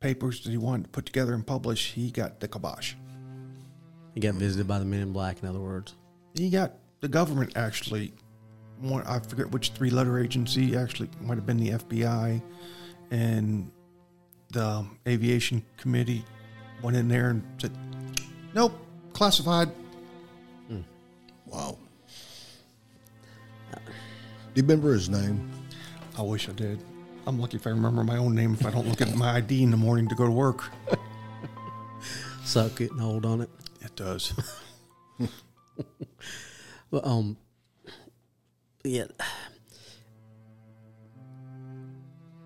papers 0.00 0.42
that 0.42 0.50
he 0.50 0.56
wanted 0.56 0.84
to 0.84 0.88
put 0.90 1.06
together 1.06 1.34
and 1.34 1.46
publish, 1.46 1.92
he 1.92 2.10
got 2.10 2.40
the 2.40 2.48
kibosh. 2.48 2.94
He 4.14 4.20
got 4.20 4.34
visited 4.34 4.66
by 4.66 4.78
the 4.78 4.84
Men 4.84 5.00
in 5.00 5.12
Black. 5.12 5.42
In 5.42 5.48
other 5.48 5.60
words, 5.60 5.94
He 6.34 6.50
got 6.50 6.74
the 7.00 7.08
government 7.08 7.56
actually. 7.56 8.12
One, 8.80 9.02
I 9.04 9.18
forget 9.18 9.50
which 9.50 9.70
three-letter 9.70 10.18
agency 10.20 10.76
actually 10.76 11.10
might 11.20 11.34
have 11.34 11.46
been 11.46 11.56
the 11.56 11.70
FBI, 11.70 12.40
and 13.10 13.70
the 14.50 14.64
um, 14.64 14.98
aviation 15.06 15.64
committee 15.76 16.24
went 16.82 16.96
in 16.96 17.08
there 17.08 17.30
and 17.30 17.42
said, 17.58 17.72
"Nope, 18.54 18.72
classified." 19.12 19.68
Hmm. 20.68 20.80
Wow. 21.46 21.78
Do 23.72 23.80
you 24.54 24.62
remember 24.62 24.92
his 24.92 25.08
name? 25.08 25.50
I 26.16 26.22
wish 26.22 26.48
I 26.48 26.52
did. 26.52 26.82
I'm 27.26 27.38
lucky 27.38 27.56
if 27.56 27.66
I 27.66 27.70
remember 27.70 28.02
my 28.02 28.16
own 28.16 28.34
name 28.34 28.54
if 28.54 28.64
I 28.64 28.70
don't 28.70 28.88
look 28.88 29.00
at 29.00 29.14
my 29.14 29.36
ID 29.36 29.62
in 29.62 29.70
the 29.70 29.76
morning 29.76 30.08
to 30.08 30.14
go 30.14 30.24
to 30.24 30.32
work. 30.32 30.70
suck 32.44 32.80
it 32.80 32.90
and 32.90 33.00
hold 33.00 33.26
on 33.26 33.42
it. 33.42 33.50
It 33.82 33.94
does. 33.94 34.32
But 36.90 37.06
um, 37.06 37.36
yeah. 38.84 39.04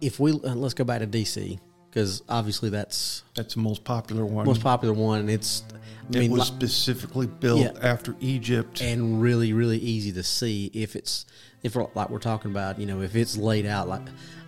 If 0.02 0.20
we 0.20 0.32
uh, 0.32 0.54
let's 0.54 0.74
go 0.74 0.84
back 0.84 1.00
to 1.00 1.06
DC 1.06 1.58
because 1.88 2.22
obviously 2.28 2.68
that's 2.70 3.22
That's 3.34 3.54
the 3.54 3.60
most 3.60 3.84
popular 3.84 4.24
one. 4.26 4.44
most 4.46 4.62
popular 4.62 4.92
one. 4.94 5.20
and 5.20 5.30
It's 5.30 5.62
I 5.72 6.16
it 6.16 6.20
mean, 6.20 6.30
was 6.32 6.40
li- 6.50 6.56
specifically 6.56 7.26
built 7.26 7.60
Yeah. 7.60 7.72
after 7.82 8.14
Egypt. 8.20 8.80
and 8.82 9.22
really 9.22 9.52
really 9.52 9.78
easy 9.78 10.12
to 10.12 10.22
see 10.22 10.70
if 10.74 10.96
it's 10.96 11.24
if 11.62 11.76
we're- 11.76 11.88
like 11.94 12.10
we're 12.10 12.18
talking 12.18 12.50
about 12.50 12.78
you 12.80 12.86
know 12.86 13.00
if 13.02 13.14
it's 13.14 13.36
laid 13.36 13.64
out 13.66 13.88
like 13.88 14.02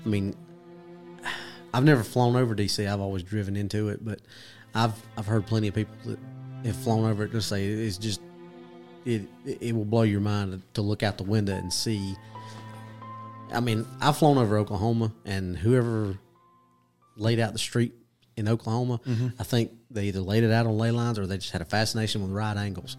i 0.05 0.09
mean 0.09 0.35
i've 1.73 1.85
never 1.85 2.03
flown 2.03 2.35
over 2.35 2.57
dc 2.57 2.85
i've 2.93 3.01
always 3.01 3.23
driven 3.23 3.57
into 3.57 3.89
it 3.89 4.05
but 4.05 4.19
i've 4.75 4.93
i've 5.17 5.27
heard 5.27 5.47
plenty 5.47 5.69
of 5.69 5.75
people 5.75 5.95
that 6.07 6.19
have 6.65 6.75
flown 6.77 7.09
over 7.09 7.23
it 7.25 7.31
to 7.31 7.41
say 7.41 7.67
it's 7.67 7.99
just 7.99 8.21
it 9.05 9.23
it 9.45 9.75
will 9.77 9.85
blow 9.85 10.03
your 10.03 10.21
mind 10.21 10.51
to, 10.53 10.61
to 10.75 10.83
look 10.83 11.05
out 11.05 11.17
the 11.17 11.23
window 11.25 11.55
and 11.55 11.73
see 11.73 12.17
i 13.55 13.61
mean 13.61 13.87
i've 14.01 14.17
flown 14.17 14.37
over 14.39 14.59
oklahoma 14.59 15.13
and 15.25 15.57
whoever 15.57 16.19
laid 17.17 17.39
out 17.41 17.53
the 17.53 17.59
street 17.59 17.93
in 18.37 18.49
oklahoma 18.49 19.01
i 19.39 19.43
think 19.45 19.71
they 19.91 20.07
either 20.07 20.21
laid 20.21 20.43
it 20.45 20.51
out 20.51 20.67
on 20.67 20.77
ley 20.77 20.91
lines 20.91 21.19
or 21.19 21.27
they 21.27 21.37
just 21.37 21.53
had 21.53 21.63
a 21.63 21.65
fascination 21.65 22.21
with 22.23 22.31
right 22.31 22.57
angles 22.57 22.97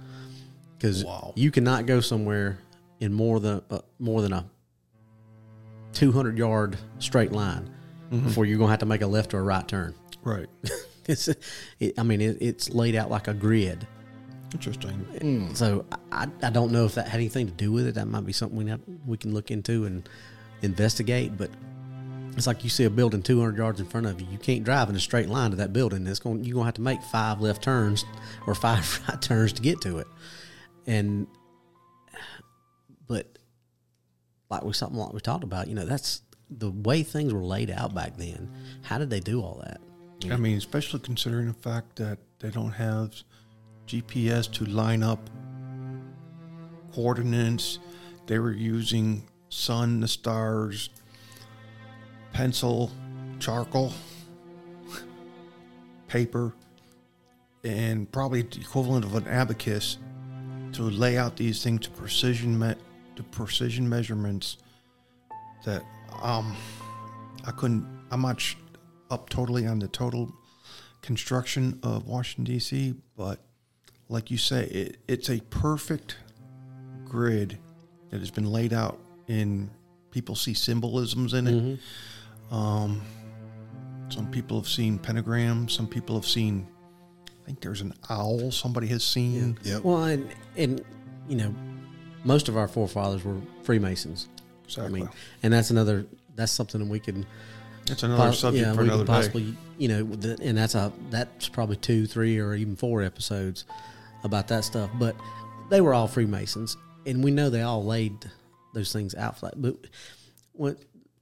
because 0.77 1.03
Wow. 1.05 1.33
you 1.35 1.51
cannot 1.51 1.85
go 1.85 2.00
somewhere 2.01 2.57
in 3.00 3.12
more 3.13 3.39
than 3.39 3.62
uh, 3.69 3.79
more 4.00 4.21
than 4.21 4.33
a 4.33 4.45
200 5.93 6.38
yard 6.38 6.77
straight 7.00 7.31
line 7.31 7.69
before 8.24 8.45
you're 8.45 8.57
gonna 8.57 8.69
have 8.71 8.79
to 8.79 8.85
make 8.85 9.01
a 9.01 9.07
left 9.07 9.33
or 9.33 9.39
a 9.39 9.43
right 9.43 9.67
turn. 9.67 9.93
right. 10.24 10.47
It's, 11.07 11.27
it, 11.27 11.93
I 12.00 12.01
mean, 12.03 12.19
it, 12.19 12.38
it's 12.41 12.71
laid 12.71 12.95
out 12.95 13.12
like 13.12 13.27
a 13.27 13.33
grid. 13.35 13.85
Interesting. 14.55 15.53
So 15.53 15.85
I, 16.12 16.27
I 16.41 16.50
don't 16.50 16.71
know 16.71 16.85
if 16.85 16.95
that 16.95 17.07
had 17.07 17.19
anything 17.19 17.45
to 17.45 17.53
do 17.53 17.71
with 17.71 17.85
it. 17.85 17.93
That 17.93 18.07
might 18.07 18.25
be 18.25 18.33
something 18.33 18.57
we 18.57 18.67
have, 18.71 18.79
we 19.05 19.15
can 19.15 19.31
look 19.31 19.51
into 19.51 19.85
and 19.85 20.09
investigate. 20.65 21.38
But 21.38 21.50
it's 22.36 22.48
like 22.48 22.63
you 22.63 22.69
see 22.69 22.84
a 22.84 22.89
building 22.89 23.22
200 23.22 23.57
yards 23.57 23.79
in 23.79 23.86
front 23.86 24.07
of 24.07 24.19
you. 24.19 24.27
You 24.31 24.38
can't 24.38 24.63
drive 24.63 24.89
in 24.89 24.95
a 24.95 25.00
straight 25.00 25.29
line 25.29 25.51
to 25.51 25.57
that 25.57 25.74
building. 25.74 26.05
It's 26.07 26.19
going 26.19 26.43
you're 26.43 26.55
gonna 26.55 26.65
have 26.65 26.75
to 26.75 26.81
make 26.81 27.01
five 27.01 27.41
left 27.41 27.63
turns 27.63 28.05
or 28.45 28.55
five 28.55 29.01
right 29.10 29.22
turns 29.22 29.53
to 29.53 29.62
get 29.62 29.81
to 29.81 30.00
it. 30.00 30.07
And 30.86 31.27
but 33.07 33.38
like 34.50 34.63
we 34.63 34.74
something 34.74 34.98
like 34.98 35.13
we 35.13 35.19
talked 35.19 35.43
about, 35.43 35.67
you 35.67 35.75
know, 35.75 35.86
that's 35.86 36.22
the 36.50 36.72
way 36.72 37.03
things 37.03 37.34
were 37.34 37.43
laid 37.43 37.72
out 37.72 37.95
back 37.95 38.17
then. 38.17 38.51
How 38.84 38.98
did 38.98 39.10
they 39.10 39.19
do 39.19 39.41
all 39.41 39.62
that? 39.63 39.81
I 40.31 40.38
mean, 40.38 40.57
especially 40.57 41.00
considering 41.01 41.48
the 41.48 41.53
fact 41.53 41.98
that 41.98 42.17
they 42.39 42.50
don't 42.50 42.72
have 42.72 43.13
GPS 43.88 44.51
to 44.53 44.65
line 44.65 45.03
up 45.03 45.29
coordinates. 46.93 47.79
They 48.25 48.39
were 48.39 48.53
using 48.53 49.27
sun, 49.55 50.01
the 50.01 50.07
stars, 50.07 50.89
pencil, 52.33 52.91
charcoal, 53.39 53.93
paper, 56.07 56.53
and 57.63 58.12
probably 58.12 58.41
the 58.41 58.59
equivalent 58.59 59.05
of 59.05 59.15
an 59.15 59.25
abacus 59.27 59.97
to 60.74 60.83
lay 60.83 61.17
out 61.17 61.38
these 61.38 61.63
things 61.63 61.81
to 61.81 61.89
precision 61.91 62.59
me- 62.59 62.75
to 63.15 63.24
precision 63.24 63.88
measurements 63.88 64.57
that 65.63 65.83
um 66.21 66.55
I 67.45 67.51
couldn't 67.51 67.88
I'm 68.12 68.21
not 68.21 68.41
sh- 68.41 68.55
up 69.09 69.29
totally 69.29 69.65
on 69.65 69.79
the 69.79 69.88
total 69.88 70.33
construction 71.01 71.79
of 71.83 72.07
Washington 72.07 72.55
D.C., 72.55 72.95
but 73.15 73.39
like 74.09 74.31
you 74.31 74.38
say, 74.38 74.65
it, 74.65 74.97
it's 75.07 75.29
a 75.29 75.39
perfect 75.50 76.17
grid 77.05 77.57
that 78.09 78.19
has 78.19 78.31
been 78.31 78.51
laid 78.51 78.74
out 78.74 79.00
in 79.27 79.70
people 80.12 80.36
see 80.36 80.53
symbolisms 80.53 81.34
in 81.34 81.48
it. 81.48 81.79
Um, 82.51 83.01
some 84.10 84.29
people 84.32 84.58
have 84.58 84.67
seen 84.67 85.00
pentagrams. 85.00 85.72
Some 85.72 85.88
people 85.88 86.15
have 86.15 86.27
seen. 86.27 86.67
I 87.27 87.46
think 87.46 87.62
there's 87.62 87.82
an 87.82 87.94
owl. 88.10 88.51
Somebody 88.51 88.88
has 88.88 89.03
seen. 89.03 89.58
Yep. 89.63 89.84
Well, 89.84 90.03
and 90.03 90.29
and 90.55 90.84
you 91.27 91.36
know, 91.36 91.53
most 92.24 92.50
of 92.50 92.58
our 92.58 92.67
forefathers 92.67 93.24
were 93.24 93.38
Freemasons. 93.63 94.29
Exactly. 94.65 95.01
I 95.01 95.03
mean, 95.03 95.10
and 95.44 95.53
that's 95.53 95.70
another 95.70 96.05
that's 96.36 96.51
something 96.51 96.82
that 96.82 96.89
we 96.89 97.00
can 97.00 97.25
That's 97.86 98.03
another 98.03 98.24
pos- 98.24 98.39
subject 98.39 98.65
yeah, 98.65 98.74
for 98.74 98.82
we 98.82 98.88
another 98.88 99.05
could 99.05 99.34
day. 99.34 99.53
you 99.77 99.88
know, 99.88 100.03
the, 100.03 100.38
and 100.41 100.58
that's 100.58 100.75
a 100.75 100.91
that's 101.10 101.50
probably 101.50 101.77
two, 101.77 102.05
three, 102.08 102.39
or 102.39 102.55
even 102.55 102.75
four 102.75 103.01
episodes. 103.03 103.65
about 104.24 104.48
that 104.50 104.63
stuff. 104.63 104.89
But 105.00 105.15
they 105.70 105.82
were 105.82 105.94
all 105.94 106.08
Freemasons, 106.08 106.77
and 107.05 107.24
we 107.24 107.32
know 107.32 107.50
they 107.50 107.62
all 107.62 107.84
laid 107.86 108.13
those 108.75 108.94
things 108.94 109.15
out 109.15 109.39
for. 109.39 109.50
But 109.55 109.75
what 110.53 110.77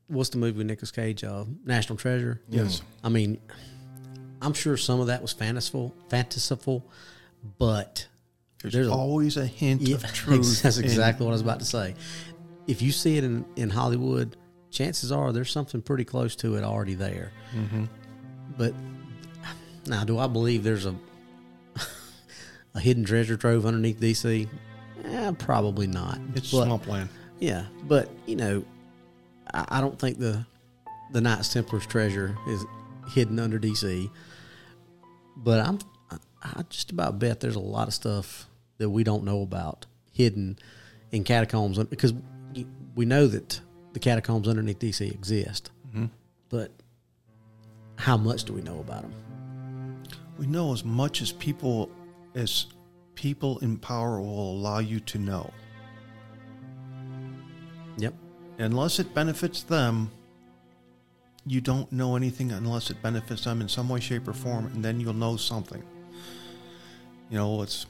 what's 0.07 0.29
the 0.29 0.37
movie 0.37 0.57
with 0.57 0.67
Nicolas 0.67 0.91
Cage? 0.91 1.23
Uh, 1.23 1.45
National 1.63 1.97
Treasure. 1.97 2.41
Yes. 2.49 2.81
I 3.03 3.07
mean, 3.09 3.39
I'm 4.41 4.53
sure 4.53 4.75
some 4.75 4.99
of 4.99 5.07
that 5.07 5.21
was 5.21 5.31
fanciful, 5.31 5.95
fanciful, 6.09 6.83
but 7.57 8.05
There's, 8.61 8.73
There's 8.73 8.87
always 8.89 9.37
a 9.37 9.45
hint 9.45 9.81
yeah, 9.83 9.95
of 10.03 10.03
truth. 10.13 10.61
that's 10.61 10.77
exactly 10.77 11.25
what 11.25 11.31
I 11.31 11.33
was 11.33 11.41
about 11.41 11.59
to 11.59 11.65
say. 11.65 11.95
If 12.67 12.81
you 12.81 12.91
see 12.91 13.17
it 13.17 13.23
in, 13.23 13.45
in 13.55 13.69
Hollywood, 13.69 14.35
chances 14.71 15.11
are 15.11 15.31
there's 15.31 15.51
something 15.51 15.81
pretty 15.81 16.03
close 16.05 16.35
to 16.37 16.55
it 16.55 16.63
already 16.63 16.95
there. 16.95 17.31
Mm-hmm. 17.55 17.85
But 18.57 18.73
now, 19.87 20.03
do 20.03 20.17
I 20.19 20.27
believe 20.27 20.63
there's 20.63 20.85
a 20.85 20.95
a 22.75 22.79
hidden 22.79 23.03
treasure 23.05 23.37
trove 23.37 23.65
underneath 23.65 23.99
DC? 23.99 24.47
Eh, 25.05 25.31
probably 25.37 25.87
not. 25.87 26.19
It's 26.35 26.51
But- 26.51 26.65
swampland. 26.65 27.09
Yeah, 27.43 27.65
but 27.83 28.09
you 28.25 28.37
know, 28.37 28.63
I, 29.53 29.65
I 29.67 29.81
don't 29.81 29.99
think 29.99 30.17
the 30.17 30.45
the 31.11 31.19
Knights 31.19 31.51
Templar's 31.51 31.85
treasure 31.85 32.37
is 32.47 32.63
hidden 33.09 33.37
under 33.37 33.59
DC. 33.59 34.09
But 35.35 35.59
I'm 35.59 35.79
I, 36.09 36.17
I 36.41 36.61
just 36.69 36.91
about 36.91 37.19
bet 37.19 37.41
there's 37.41 37.57
a 37.57 37.59
lot 37.59 37.89
of 37.89 37.93
stuff 37.93 38.47
that 38.77 38.89
we 38.89 39.03
don't 39.03 39.25
know 39.25 39.41
about 39.41 39.87
hidden 40.13 40.57
in 41.11 41.25
catacombs 41.25 41.77
because 41.83 42.13
we 42.95 43.03
know 43.03 43.27
that 43.27 43.59
the 43.91 43.99
catacombs 43.99 44.47
underneath 44.47 44.79
DC 44.79 45.11
exist. 45.11 45.69
Mm-hmm. 45.89 46.05
But 46.47 46.71
how 47.97 48.15
much 48.15 48.45
do 48.45 48.53
we 48.53 48.61
know 48.61 48.79
about 48.79 49.01
them? 49.01 50.03
We 50.37 50.47
know 50.47 50.71
as 50.71 50.85
much 50.85 51.21
as 51.21 51.33
people 51.33 51.91
as 52.35 52.67
people 53.15 53.59
in 53.59 53.75
power 53.79 54.21
will 54.21 54.53
allow 54.53 54.79
you 54.79 55.01
to 55.01 55.17
know. 55.17 55.51
Yep. 57.97 58.13
Unless 58.59 58.99
it 58.99 59.13
benefits 59.13 59.63
them, 59.63 60.11
you 61.45 61.59
don't 61.61 61.91
know 61.91 62.15
anything 62.15 62.51
unless 62.51 62.89
it 62.89 63.01
benefits 63.01 63.43
them 63.43 63.61
in 63.61 63.67
some 63.67 63.89
way, 63.89 63.99
shape, 63.99 64.27
or 64.27 64.33
form, 64.33 64.67
and 64.67 64.83
then 64.83 64.99
you'll 64.99 65.13
know 65.13 65.35
something. 65.35 65.83
You 67.29 67.37
know, 67.37 67.61
it's 67.61 67.85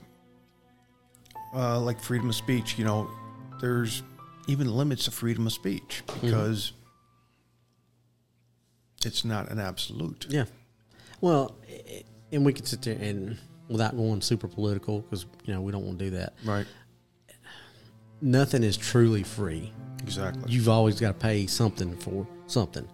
uh, 1.53 1.79
like 1.79 1.99
freedom 1.99 2.29
of 2.29 2.35
speech. 2.35 2.77
You 2.79 2.85
know, 2.85 3.09
there's 3.61 4.03
even 4.47 4.73
limits 4.73 5.05
to 5.05 5.11
freedom 5.11 5.47
of 5.47 5.53
speech 5.53 6.03
because 6.21 6.73
it's 9.05 9.23
not 9.23 9.51
an 9.51 9.59
absolute. 9.59 10.25
Yeah. 10.29 10.45
Well, 11.21 11.55
and 12.31 12.45
we 12.45 12.53
could 12.53 12.67
sit 12.67 12.81
there 12.81 12.97
and 12.99 13.37
without 13.69 13.95
going 13.95 14.21
super 14.21 14.47
political 14.47 15.01
because 15.01 15.25
you 15.45 15.53
know 15.53 15.61
we 15.61 15.71
don't 15.71 15.85
want 15.85 15.99
to 15.99 16.05
do 16.05 16.11
that. 16.17 16.33
Right. 16.43 16.65
Nothing 18.23 18.63
is 18.63 18.77
truly 18.77 19.21
free. 19.21 19.71
Exactly. 20.01 20.51
You've 20.51 20.69
always 20.69 20.99
got 20.99 21.07
to 21.09 21.13
pay 21.13 21.45
something 21.45 21.95
for 21.97 22.25
something. 22.47 22.87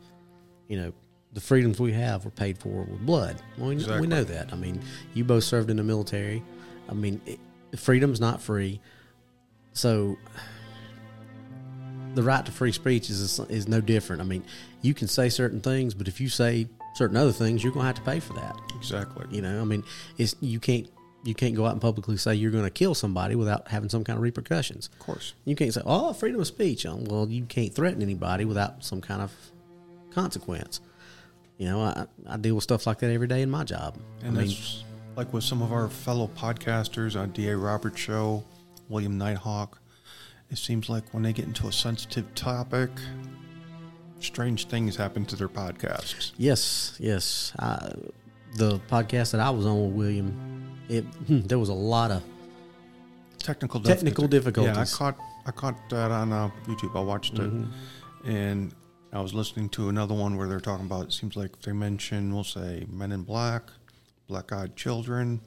You 0.67 0.77
know, 0.81 0.93
the 1.33 1.41
freedoms 1.41 1.79
we 1.79 1.93
have 1.93 2.25
were 2.25 2.31
paid 2.31 2.57
for 2.57 2.83
with 2.83 3.05
blood. 3.05 3.35
Well, 3.57 3.69
we, 3.69 3.75
Exactly. 3.75 4.01
we 4.01 4.07
know 4.07 4.23
that. 4.23 4.51
I 4.51 4.55
mean, 4.55 4.81
you 5.13 5.23
both 5.23 5.43
served 5.43 5.69
in 5.69 5.77
the 5.77 5.83
military. 5.83 6.43
I 6.89 6.93
mean, 6.93 7.21
it, 7.27 7.39
freedom's 7.77 8.19
not 8.19 8.41
free. 8.41 8.81
So 9.73 10.17
the 12.15 12.23
right 12.23 12.43
to 12.45 12.51
free 12.51 12.71
speech 12.71 13.09
is 13.11 13.39
is 13.49 13.67
no 13.67 13.81
different. 13.81 14.21
I 14.21 14.25
mean, 14.25 14.43
you 14.81 14.93
can 14.95 15.07
say 15.07 15.29
certain 15.29 15.61
things, 15.61 15.93
but 15.93 16.07
if 16.07 16.19
you 16.19 16.27
say 16.29 16.67
certain 16.95 17.15
other 17.17 17.31
things, 17.31 17.63
you're 17.63 17.71
going 17.71 17.83
to 17.83 17.87
have 17.87 17.95
to 17.97 18.01
pay 18.01 18.19
for 18.19 18.33
that. 18.33 18.59
exactly. 18.75 19.25
You 19.29 19.41
know, 19.43 19.61
I 19.61 19.63
mean, 19.63 19.83
it's 20.17 20.35
you 20.41 20.59
can't 20.59 20.87
you 21.23 21.35
can't 21.35 21.55
go 21.55 21.65
out 21.65 21.73
and 21.73 21.81
publicly 21.81 22.17
say 22.17 22.35
you're 22.35 22.51
going 22.51 22.63
to 22.63 22.69
kill 22.69 22.95
somebody 22.95 23.35
without 23.35 23.67
having 23.67 23.89
some 23.89 24.03
kind 24.03 24.17
of 24.17 24.23
repercussions. 24.23 24.89
Of 24.93 24.99
course. 24.99 25.33
You 25.45 25.55
can't 25.55 25.73
say, 25.73 25.81
"Oh, 25.85 26.13
freedom 26.13 26.39
of 26.39 26.47
speech." 26.47 26.85
Um, 26.85 27.03
well, 27.05 27.27
you 27.29 27.43
can't 27.45 27.73
threaten 27.73 28.01
anybody 28.01 28.45
without 28.45 28.83
some 28.83 29.01
kind 29.01 29.21
of 29.21 29.33
consequence. 30.11 30.81
You 31.57 31.67
know, 31.67 31.81
I, 31.81 32.05
I 32.25 32.37
deal 32.37 32.55
with 32.55 32.63
stuff 32.63 32.87
like 32.87 32.99
that 32.99 33.11
every 33.11 33.27
day 33.27 33.41
in 33.41 33.49
my 33.49 33.63
job. 33.65 33.97
And 34.21 34.37
I 34.37 34.41
mean, 34.41 34.47
that's 34.47 34.83
like 35.15 35.33
with 35.33 35.43
some 35.43 35.61
of 35.61 35.73
our 35.73 35.89
fellow 35.89 36.29
podcasters 36.37 37.19
on 37.19 37.31
D.A. 37.31 37.57
Roberts 37.57 37.99
Show, 37.99 38.43
William 38.87 39.17
Nighthawk. 39.17 39.81
It 40.49 40.57
seems 40.57 40.89
like 40.89 41.03
when 41.13 41.21
they 41.23 41.33
get 41.33 41.45
into 41.45 41.67
a 41.67 41.71
sensitive 41.71 42.33
topic, 42.33 42.89
strange 44.19 44.67
things 44.67 44.95
happen 44.95 45.25
to 45.25 45.35
their 45.35 45.49
podcasts. 45.49 46.31
yes, 46.37 46.95
yes. 46.99 47.53
I, 47.59 47.93
the 48.55 48.79
podcast 48.89 49.31
that 49.31 49.41
I 49.41 49.49
was 49.49 49.65
on 49.65 49.85
with 49.85 49.95
William, 49.95 50.58
it 50.89 51.03
hmm, 51.03 51.41
there 51.41 51.59
was 51.59 51.69
a 51.69 51.73
lot 51.73 52.11
of 52.11 52.23
Technical 53.37 53.79
Technical 53.79 54.27
difficulties. 54.27 54.75
Yeah, 54.75 54.81
I 54.81 54.85
caught 54.85 55.19
I 55.45 55.51
caught 55.51 55.89
that 55.89 56.11
on 56.11 56.33
uh, 56.33 56.49
YouTube. 56.65 56.95
I 56.95 57.01
watched 57.01 57.35
it, 57.35 57.51
mm-hmm. 57.51 58.29
and 58.29 58.73
I 59.11 59.21
was 59.21 59.33
listening 59.33 59.69
to 59.69 59.89
another 59.89 60.13
one 60.13 60.37
where 60.37 60.47
they're 60.47 60.59
talking 60.59 60.85
about. 60.85 61.05
It 61.05 61.13
seems 61.13 61.35
like 61.35 61.59
they 61.61 61.71
mention, 61.71 62.33
we'll 62.33 62.43
say, 62.43 62.85
Men 62.89 63.11
in 63.11 63.23
Black, 63.23 63.63
Black 64.27 64.51
Eyed 64.51 64.75
Children, 64.75 65.41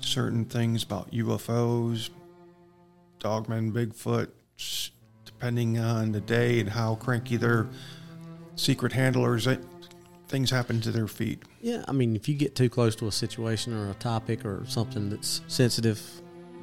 certain 0.00 0.44
things 0.44 0.82
about 0.82 1.12
UFOs, 1.12 2.10
Dogmen, 3.20 3.72
Bigfoot, 3.72 4.30
depending 5.24 5.78
on 5.78 6.12
the 6.12 6.20
day 6.20 6.58
and 6.58 6.70
how 6.70 6.96
cranky 6.96 7.36
their 7.36 7.68
secret 8.56 8.92
handlers. 8.92 9.46
Eh, 9.46 9.56
Things 10.30 10.48
happen 10.48 10.80
to 10.82 10.92
their 10.92 11.08
feet. 11.08 11.42
Yeah, 11.60 11.84
I 11.88 11.92
mean, 11.92 12.14
if 12.14 12.28
you 12.28 12.36
get 12.36 12.54
too 12.54 12.70
close 12.70 12.94
to 12.96 13.08
a 13.08 13.12
situation 13.12 13.74
or 13.76 13.90
a 13.90 13.94
topic 13.94 14.44
or 14.44 14.64
something 14.68 15.10
that's 15.10 15.40
sensitive, 15.48 16.00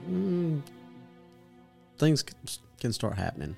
mm, 0.10 0.62
things 1.98 2.24
can, 2.80 2.94
start 2.94 3.18
happening. 3.18 3.58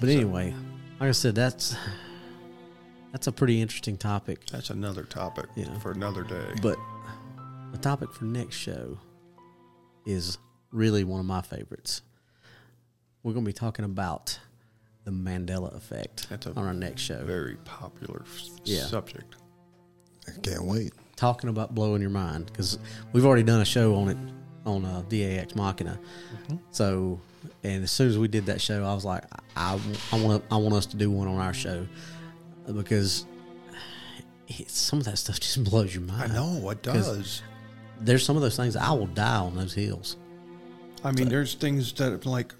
But 0.00 0.10
anyway, 0.10 0.52
like 1.00 1.08
I 1.08 1.12
said, 1.12 1.34
that's 1.34 1.74
that's 3.12 3.26
a 3.26 3.32
pretty 3.32 3.62
interesting 3.62 3.96
topic. 3.96 4.44
That's 4.50 4.68
another 4.68 5.04
topic 5.04 5.46
Yeah. 5.56 5.78
for 5.78 5.92
another 5.92 6.22
day. 6.22 6.52
But 6.60 6.76
the 7.72 7.78
topic 7.78 8.12
for 8.12 8.26
next 8.26 8.56
show 8.56 8.98
is 10.04 10.36
really 10.72 11.04
one 11.04 11.20
of 11.20 11.26
my 11.26 11.40
favorites. 11.40 12.02
We're 13.22 13.32
going 13.32 13.46
to 13.46 13.48
be 13.48 13.54
talking 13.54 13.86
about 13.86 14.38
the 15.04 15.10
Mandela 15.10 15.74
effect 15.76 16.28
That's 16.30 16.46
a 16.46 16.50
on 16.54 16.64
our 16.66 16.74
next 16.74 17.02
show. 17.02 17.24
Very 17.24 17.56
popular 17.64 18.22
s- 18.34 18.50
Yeah. 18.64 18.84
subject. 18.86 19.34
I 20.28 20.38
can't 20.40 20.64
wait. 20.64 20.92
talking 21.16 21.50
about 21.50 21.74
blowing 21.74 22.00
your 22.00 22.10
mind 22.10 22.46
because 22.46 22.78
we've 23.12 23.24
already 23.26 23.42
done 23.42 23.60
a 23.60 23.64
show 23.64 23.94
on 23.96 24.08
it 24.08 24.16
on 24.64 24.84
uh, 24.84 25.02
DAX 25.08 25.54
Machina. 25.56 25.98
So, 26.70 27.20
and 27.64 27.82
as 27.82 27.90
soon 27.90 28.08
as 28.08 28.16
we 28.18 28.28
did 28.28 28.46
that 28.46 28.60
show, 28.60 28.84
I 28.84 28.94
was 28.94 29.04
like, 29.04 29.24
I, 29.56 29.78
I 30.12 30.20
want 30.22 30.44
I 30.50 30.56
want 30.56 30.74
us 30.74 30.86
to 30.86 30.96
do 30.96 31.10
one 31.10 31.26
on 31.28 31.38
our 31.38 31.52
show 31.52 31.86
because 32.72 33.26
it, 34.48 34.70
some 34.70 34.98
of 35.00 35.04
that 35.06 35.18
stuff 35.18 35.40
just 35.40 35.62
blows 35.70 35.92
your 35.94 36.04
mind. 36.04 36.32
I 36.32 36.38
mind. 36.38 36.62
know 36.62 36.70
it 36.70 36.82
'Cause 36.84 37.16
does. 37.16 37.42
There's 38.00 38.24
some 38.24 38.36
of 38.36 38.42
those 38.42 38.56
things 38.56 38.74
I 38.76 38.90
will 38.92 39.06
die 39.06 39.36
on 39.38 39.56
those 39.56 39.74
hills. 39.74 40.16
I 41.04 41.10
mean, 41.12 41.28
there's 41.28 41.54
things 41.54 41.92
that 41.94 42.24
like 42.26 42.54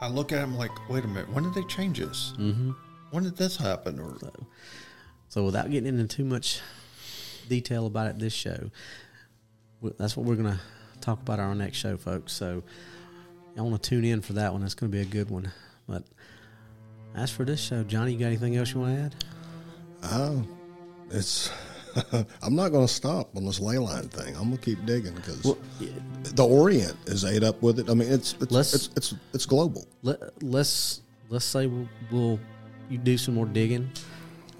I 0.00 0.08
look 0.08 0.32
at 0.32 0.40
them 0.40 0.56
like, 0.56 0.70
wait 0.88 1.04
a 1.04 1.08
minute, 1.08 1.28
when 1.32 1.44
did 1.44 1.54
they 1.54 1.64
change 1.64 1.98
this? 1.98 2.32
Mm-hmm. 2.38 2.70
When 3.10 3.24
did 3.24 3.36
this 3.36 3.56
happen? 3.56 3.98
Or 3.98 4.16
So, 5.28 5.44
without 5.44 5.70
getting 5.70 5.88
into 5.88 6.06
too 6.06 6.24
much 6.24 6.60
detail 7.48 7.86
about 7.86 8.06
it 8.08 8.18
this 8.18 8.32
show, 8.32 8.70
that's 9.98 10.16
what 10.16 10.26
we're 10.26 10.36
going 10.36 10.52
to 10.52 10.60
talk 11.00 11.20
about 11.20 11.40
our 11.40 11.54
next 11.54 11.78
show, 11.78 11.96
folks. 11.96 12.32
So, 12.32 12.62
I 13.56 13.62
want 13.62 13.82
to 13.82 13.88
tune 13.90 14.04
in 14.04 14.20
for 14.20 14.34
that 14.34 14.52
one. 14.52 14.62
That's 14.62 14.74
going 14.74 14.92
to 14.92 14.96
be 14.96 15.02
a 15.02 15.06
good 15.06 15.30
one. 15.30 15.50
But 15.88 16.04
as 17.14 17.30
for 17.30 17.44
this 17.44 17.60
show, 17.60 17.82
Johnny, 17.82 18.12
you 18.12 18.18
got 18.18 18.26
anything 18.26 18.56
else 18.56 18.72
you 18.72 18.80
want 18.80 18.96
to 18.96 19.02
add? 19.02 19.14
Uh, 20.02 20.42
it's. 21.10 21.50
I'm 22.42 22.54
not 22.54 22.70
going 22.70 22.86
to 22.86 22.92
stop 22.92 23.36
on 23.36 23.44
this 23.44 23.60
ley 23.60 23.78
line 23.78 24.08
thing. 24.08 24.34
I'm 24.36 24.44
going 24.44 24.56
to 24.58 24.64
keep 24.64 24.84
digging 24.86 25.14
because 25.14 25.42
Well, 25.44 25.58
the 26.22 26.46
Orient 26.46 26.96
is 27.06 27.24
ate 27.24 27.42
up 27.44 27.60
with 27.62 27.78
it. 27.78 27.88
I 27.90 27.94
mean, 27.94 28.10
it's 28.10 28.34
it's 28.40 28.52
Let's- 28.52 28.74
it's, 28.74 28.90
it's 28.96 29.14
it's 29.34 29.46
global. 29.46 29.86
let, 30.02 30.18
let's 30.42 31.02
let's 31.28 31.44
say 31.44 31.66
we'll, 31.66 31.88
we'll 32.10 32.40
you 32.88 32.98
do 32.98 33.18
some 33.18 33.34
more 33.34 33.46
digging, 33.46 33.90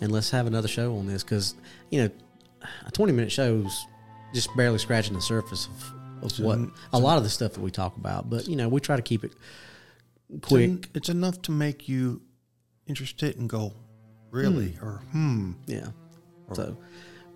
and 0.01 0.13
let's 0.13 0.31
have 0.31 0.47
another 0.47 0.69
show 0.69 0.97
on 0.97 1.07
this 1.07 1.23
because 1.23 1.55
you 1.91 2.03
know 2.03 2.11
a 2.87 2.91
20 2.91 3.13
minute 3.13 3.33
show 3.33 3.63
is 3.67 3.87
just 4.35 4.55
barely 4.57 4.79
scratching 4.79 5.15
the 5.15 5.21
surface 5.23 5.69
of, 6.23 6.25
of 6.25 6.41
what 6.41 6.59
an- 6.59 6.73
a 6.93 6.99
lot 6.99 7.17
of 7.19 7.25
the 7.25 7.31
stuff 7.31 7.53
that 7.53 7.61
we 7.61 7.71
talk 7.71 7.97
about. 7.97 8.29
But 8.29 8.49
you 8.49 8.57
know 8.57 8.69
we 8.69 8.81
try 8.81 8.97
to 8.97 9.03
keep 9.03 9.25
it 9.25 9.33
it's, 10.31 10.47
quick. 10.49 10.89
it's 10.95 11.09
enough 11.09 11.41
to 11.43 11.53
make 11.53 11.89
you 11.89 12.21
interested 12.87 13.37
and 13.39 13.49
go, 13.49 13.73
really, 14.31 14.77
or 14.83 15.03
hmm. 15.13 15.53
Yeah. 15.67 15.89
So, 16.55 16.79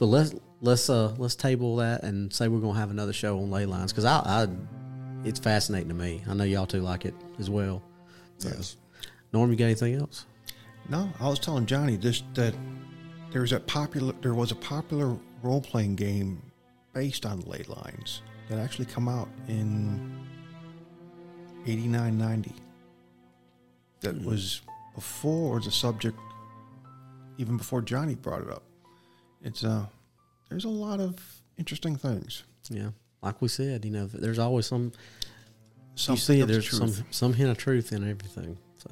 but 0.02 0.08
let's 0.08 0.34
let's 0.62 0.90
uh 0.90 1.14
let's 1.16 1.36
table 1.36 1.76
that 1.76 2.02
and 2.02 2.32
say 2.32 2.48
we're 2.48 2.58
gonna 2.58 2.76
have 2.76 2.90
another 2.90 3.12
show 3.12 3.38
on 3.38 3.52
ley 3.52 3.66
lines 3.66 3.92
because 3.92 4.04
I, 4.04 4.16
I 4.16 4.48
it's 5.24 5.38
fascinating 5.38 5.90
to 5.90 5.94
me. 5.94 6.24
I 6.28 6.34
know 6.34 6.42
y'all 6.42 6.66
two 6.66 6.80
like 6.80 7.04
it 7.04 7.14
as 7.38 7.48
well. 7.48 7.80
Yes. 8.40 8.78
Norm, 9.32 9.52
you 9.52 9.56
got 9.56 9.66
anything 9.66 9.94
else? 9.94 10.26
No, 10.88 11.08
I 11.20 11.28
was 11.28 11.38
telling 11.38 11.66
Johnny 11.66 11.94
this 11.94 12.24
that 12.34 12.52
there's 13.30 13.52
a 13.52 13.60
popular 13.60 14.12
there 14.22 14.34
was 14.34 14.50
a 14.50 14.56
popular 14.56 15.16
role 15.40 15.60
playing 15.60 15.94
game 15.94 16.42
based 16.92 17.24
on 17.24 17.38
ley 17.42 17.62
lines 17.68 18.22
that 18.48 18.58
actually 18.58 18.86
come 18.86 19.06
out 19.06 19.28
in 19.46 20.18
89 21.64 22.18
90 22.18 22.52
that 24.00 24.20
was 24.24 24.62
before 24.96 25.60
the 25.60 25.70
subject 25.70 26.18
even 27.38 27.56
before 27.56 27.80
johnny 27.80 28.16
brought 28.16 28.42
it 28.42 28.50
up 28.50 28.64
it's 29.42 29.64
uh 29.64 29.86
there's 30.48 30.64
a 30.64 30.68
lot 30.68 31.00
of 31.00 31.16
interesting 31.58 31.96
things 31.96 32.44
Yeah, 32.70 32.90
like 33.22 33.40
we 33.40 33.48
said, 33.48 33.84
you 33.84 33.90
know, 33.90 34.06
there's 34.06 34.38
always 34.38 34.66
some. 34.66 34.92
Something 35.94 36.16
you 36.16 36.20
see, 36.20 36.40
of 36.40 36.48
the 36.48 36.54
there's 36.54 36.70
some 36.70 37.06
some 37.10 37.34
hint 37.34 37.50
of 37.50 37.58
truth 37.58 37.92
in 37.92 38.02
everything. 38.08 38.56
So, 38.78 38.90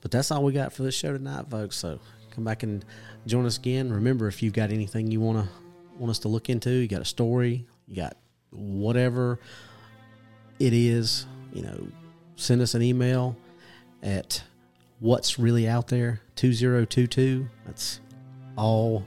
but 0.00 0.10
that's 0.10 0.30
all 0.32 0.42
we 0.42 0.52
got 0.52 0.72
for 0.72 0.82
this 0.82 0.94
show 0.94 1.12
tonight, 1.12 1.48
folks. 1.48 1.76
So 1.76 2.00
come 2.30 2.44
back 2.44 2.64
and 2.64 2.84
join 3.26 3.46
us 3.46 3.58
again. 3.58 3.92
Remember, 3.92 4.26
if 4.26 4.42
you've 4.42 4.52
got 4.52 4.70
anything 4.72 5.10
you 5.10 5.20
want 5.20 5.38
to 5.38 5.48
want 5.98 6.10
us 6.10 6.18
to 6.20 6.28
look 6.28 6.50
into, 6.50 6.70
you 6.70 6.88
got 6.88 7.00
a 7.00 7.06
story, 7.06 7.64
you 7.86 7.96
got 7.96 8.16
whatever 8.50 9.38
it 10.58 10.72
is, 10.72 11.26
you 11.52 11.62
know, 11.62 11.86
send 12.34 12.60
us 12.60 12.74
an 12.74 12.82
email 12.82 13.36
at 14.02 14.42
what's 15.00 15.38
really 15.38 15.68
out 15.68 15.88
there 15.88 16.20
2022. 16.34 17.48
That's 17.66 18.00
all 18.56 19.06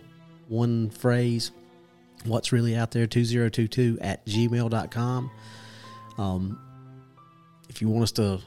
one 0.49 0.89
phrase. 0.89 1.51
What's 2.25 2.51
really 2.51 2.75
out 2.75 2.91
there 2.91 3.07
2022 3.07 3.99
at 4.01 4.25
gmail.com. 4.25 5.31
Um, 6.17 6.59
if 7.69 7.81
you 7.81 7.87
want 7.87 8.03
us 8.03 8.11
to 8.13 8.41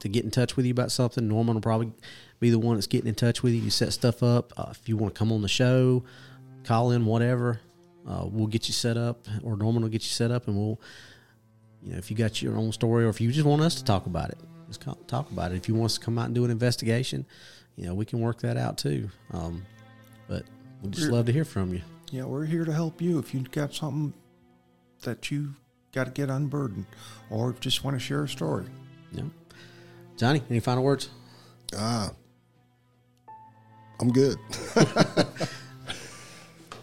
to 0.00 0.08
get 0.08 0.24
in 0.24 0.30
touch 0.30 0.56
with 0.56 0.66
you 0.66 0.72
about 0.72 0.92
something, 0.92 1.26
Norman 1.26 1.54
will 1.54 1.62
probably 1.62 1.92
be 2.38 2.50
the 2.50 2.58
one 2.58 2.76
that's 2.76 2.86
getting 2.86 3.08
in 3.08 3.14
touch 3.14 3.42
with 3.42 3.54
you 3.54 3.62
to 3.62 3.70
set 3.70 3.92
stuff 3.92 4.22
up. 4.22 4.52
Uh, 4.56 4.66
if 4.70 4.86
you 4.86 4.96
want 4.96 5.14
to 5.14 5.18
come 5.18 5.32
on 5.32 5.40
the 5.40 5.48
show, 5.48 6.04
call 6.64 6.90
in, 6.90 7.06
whatever, 7.06 7.60
uh, 8.06 8.26
we'll 8.26 8.46
get 8.46 8.68
you 8.68 8.74
set 8.74 8.98
up, 8.98 9.26
or 9.42 9.56
Norman 9.56 9.82
will 9.82 9.88
get 9.88 10.02
you 10.02 10.10
set 10.10 10.30
up, 10.30 10.46
and 10.46 10.56
we'll, 10.56 10.78
you 11.82 11.92
know, 11.92 11.98
if 11.98 12.10
you 12.10 12.16
got 12.16 12.42
your 12.42 12.56
own 12.58 12.70
story, 12.70 13.04
or 13.04 13.08
if 13.08 13.18
you 13.18 13.32
just 13.32 13.46
want 13.46 13.62
us 13.62 13.76
to 13.76 13.84
talk 13.84 14.04
about 14.04 14.28
it, 14.28 14.38
just 14.68 14.84
talk 15.06 15.30
about 15.30 15.52
it. 15.52 15.56
If 15.56 15.68
you 15.68 15.74
want 15.74 15.86
us 15.86 15.98
to 15.98 16.04
come 16.04 16.18
out 16.18 16.26
and 16.26 16.34
do 16.34 16.44
an 16.44 16.50
investigation, 16.50 17.24
you 17.76 17.86
know, 17.86 17.94
we 17.94 18.04
can 18.04 18.20
work 18.20 18.40
that 18.42 18.58
out 18.58 18.76
too. 18.76 19.08
Um, 19.32 19.64
but 20.28 20.44
we'd 20.84 20.92
just 20.92 21.06
We're- 21.06 21.16
love 21.16 21.26
to 21.26 21.32
hear 21.32 21.44
from 21.44 21.72
you. 21.74 21.82
yeah 22.12 22.24
we're 22.24 22.44
here 22.44 22.64
to 22.64 22.72
help 22.72 23.00
you 23.02 23.18
if 23.18 23.34
you've 23.34 23.50
got 23.50 23.74
something 23.74 24.12
that 25.02 25.30
you 25.30 25.54
got 25.92 26.04
to 26.04 26.10
get 26.12 26.30
unburdened 26.30 26.86
or 27.30 27.52
just 27.60 27.82
want 27.84 27.94
to 27.96 28.00
share 28.00 28.22
a 28.24 28.28
story 28.28 28.66
Yeah. 29.12 29.24
Johnny, 30.16 30.42
any 30.48 30.60
final 30.60 30.84
words? 30.84 31.08
Ah, 31.76 32.10
I'm 34.00 34.12
good. 34.12 34.36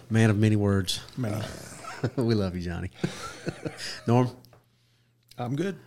Man 0.09 0.29
of 0.29 0.37
many 0.37 0.55
words. 0.57 0.99
Many. 1.17 1.41
we 2.17 2.35
love 2.35 2.55
you, 2.55 2.61
Johnny. 2.61 2.91
Norm. 4.07 4.29
i'm 5.37 5.55
good 5.55 5.77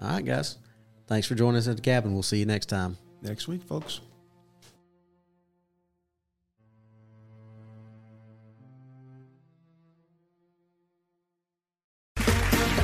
All 0.00 0.08
right, 0.08 0.24
guys. 0.24 0.56
Thanks 1.06 1.26
for 1.26 1.34
joining 1.34 1.58
us 1.58 1.68
at 1.68 1.76
the 1.76 1.82
cabin. 1.82 2.14
We'll 2.14 2.22
see 2.22 2.38
you 2.38 2.46
next 2.46 2.66
time. 2.66 2.96
next 3.22 3.46
week 3.48 3.62
folks 3.62 4.00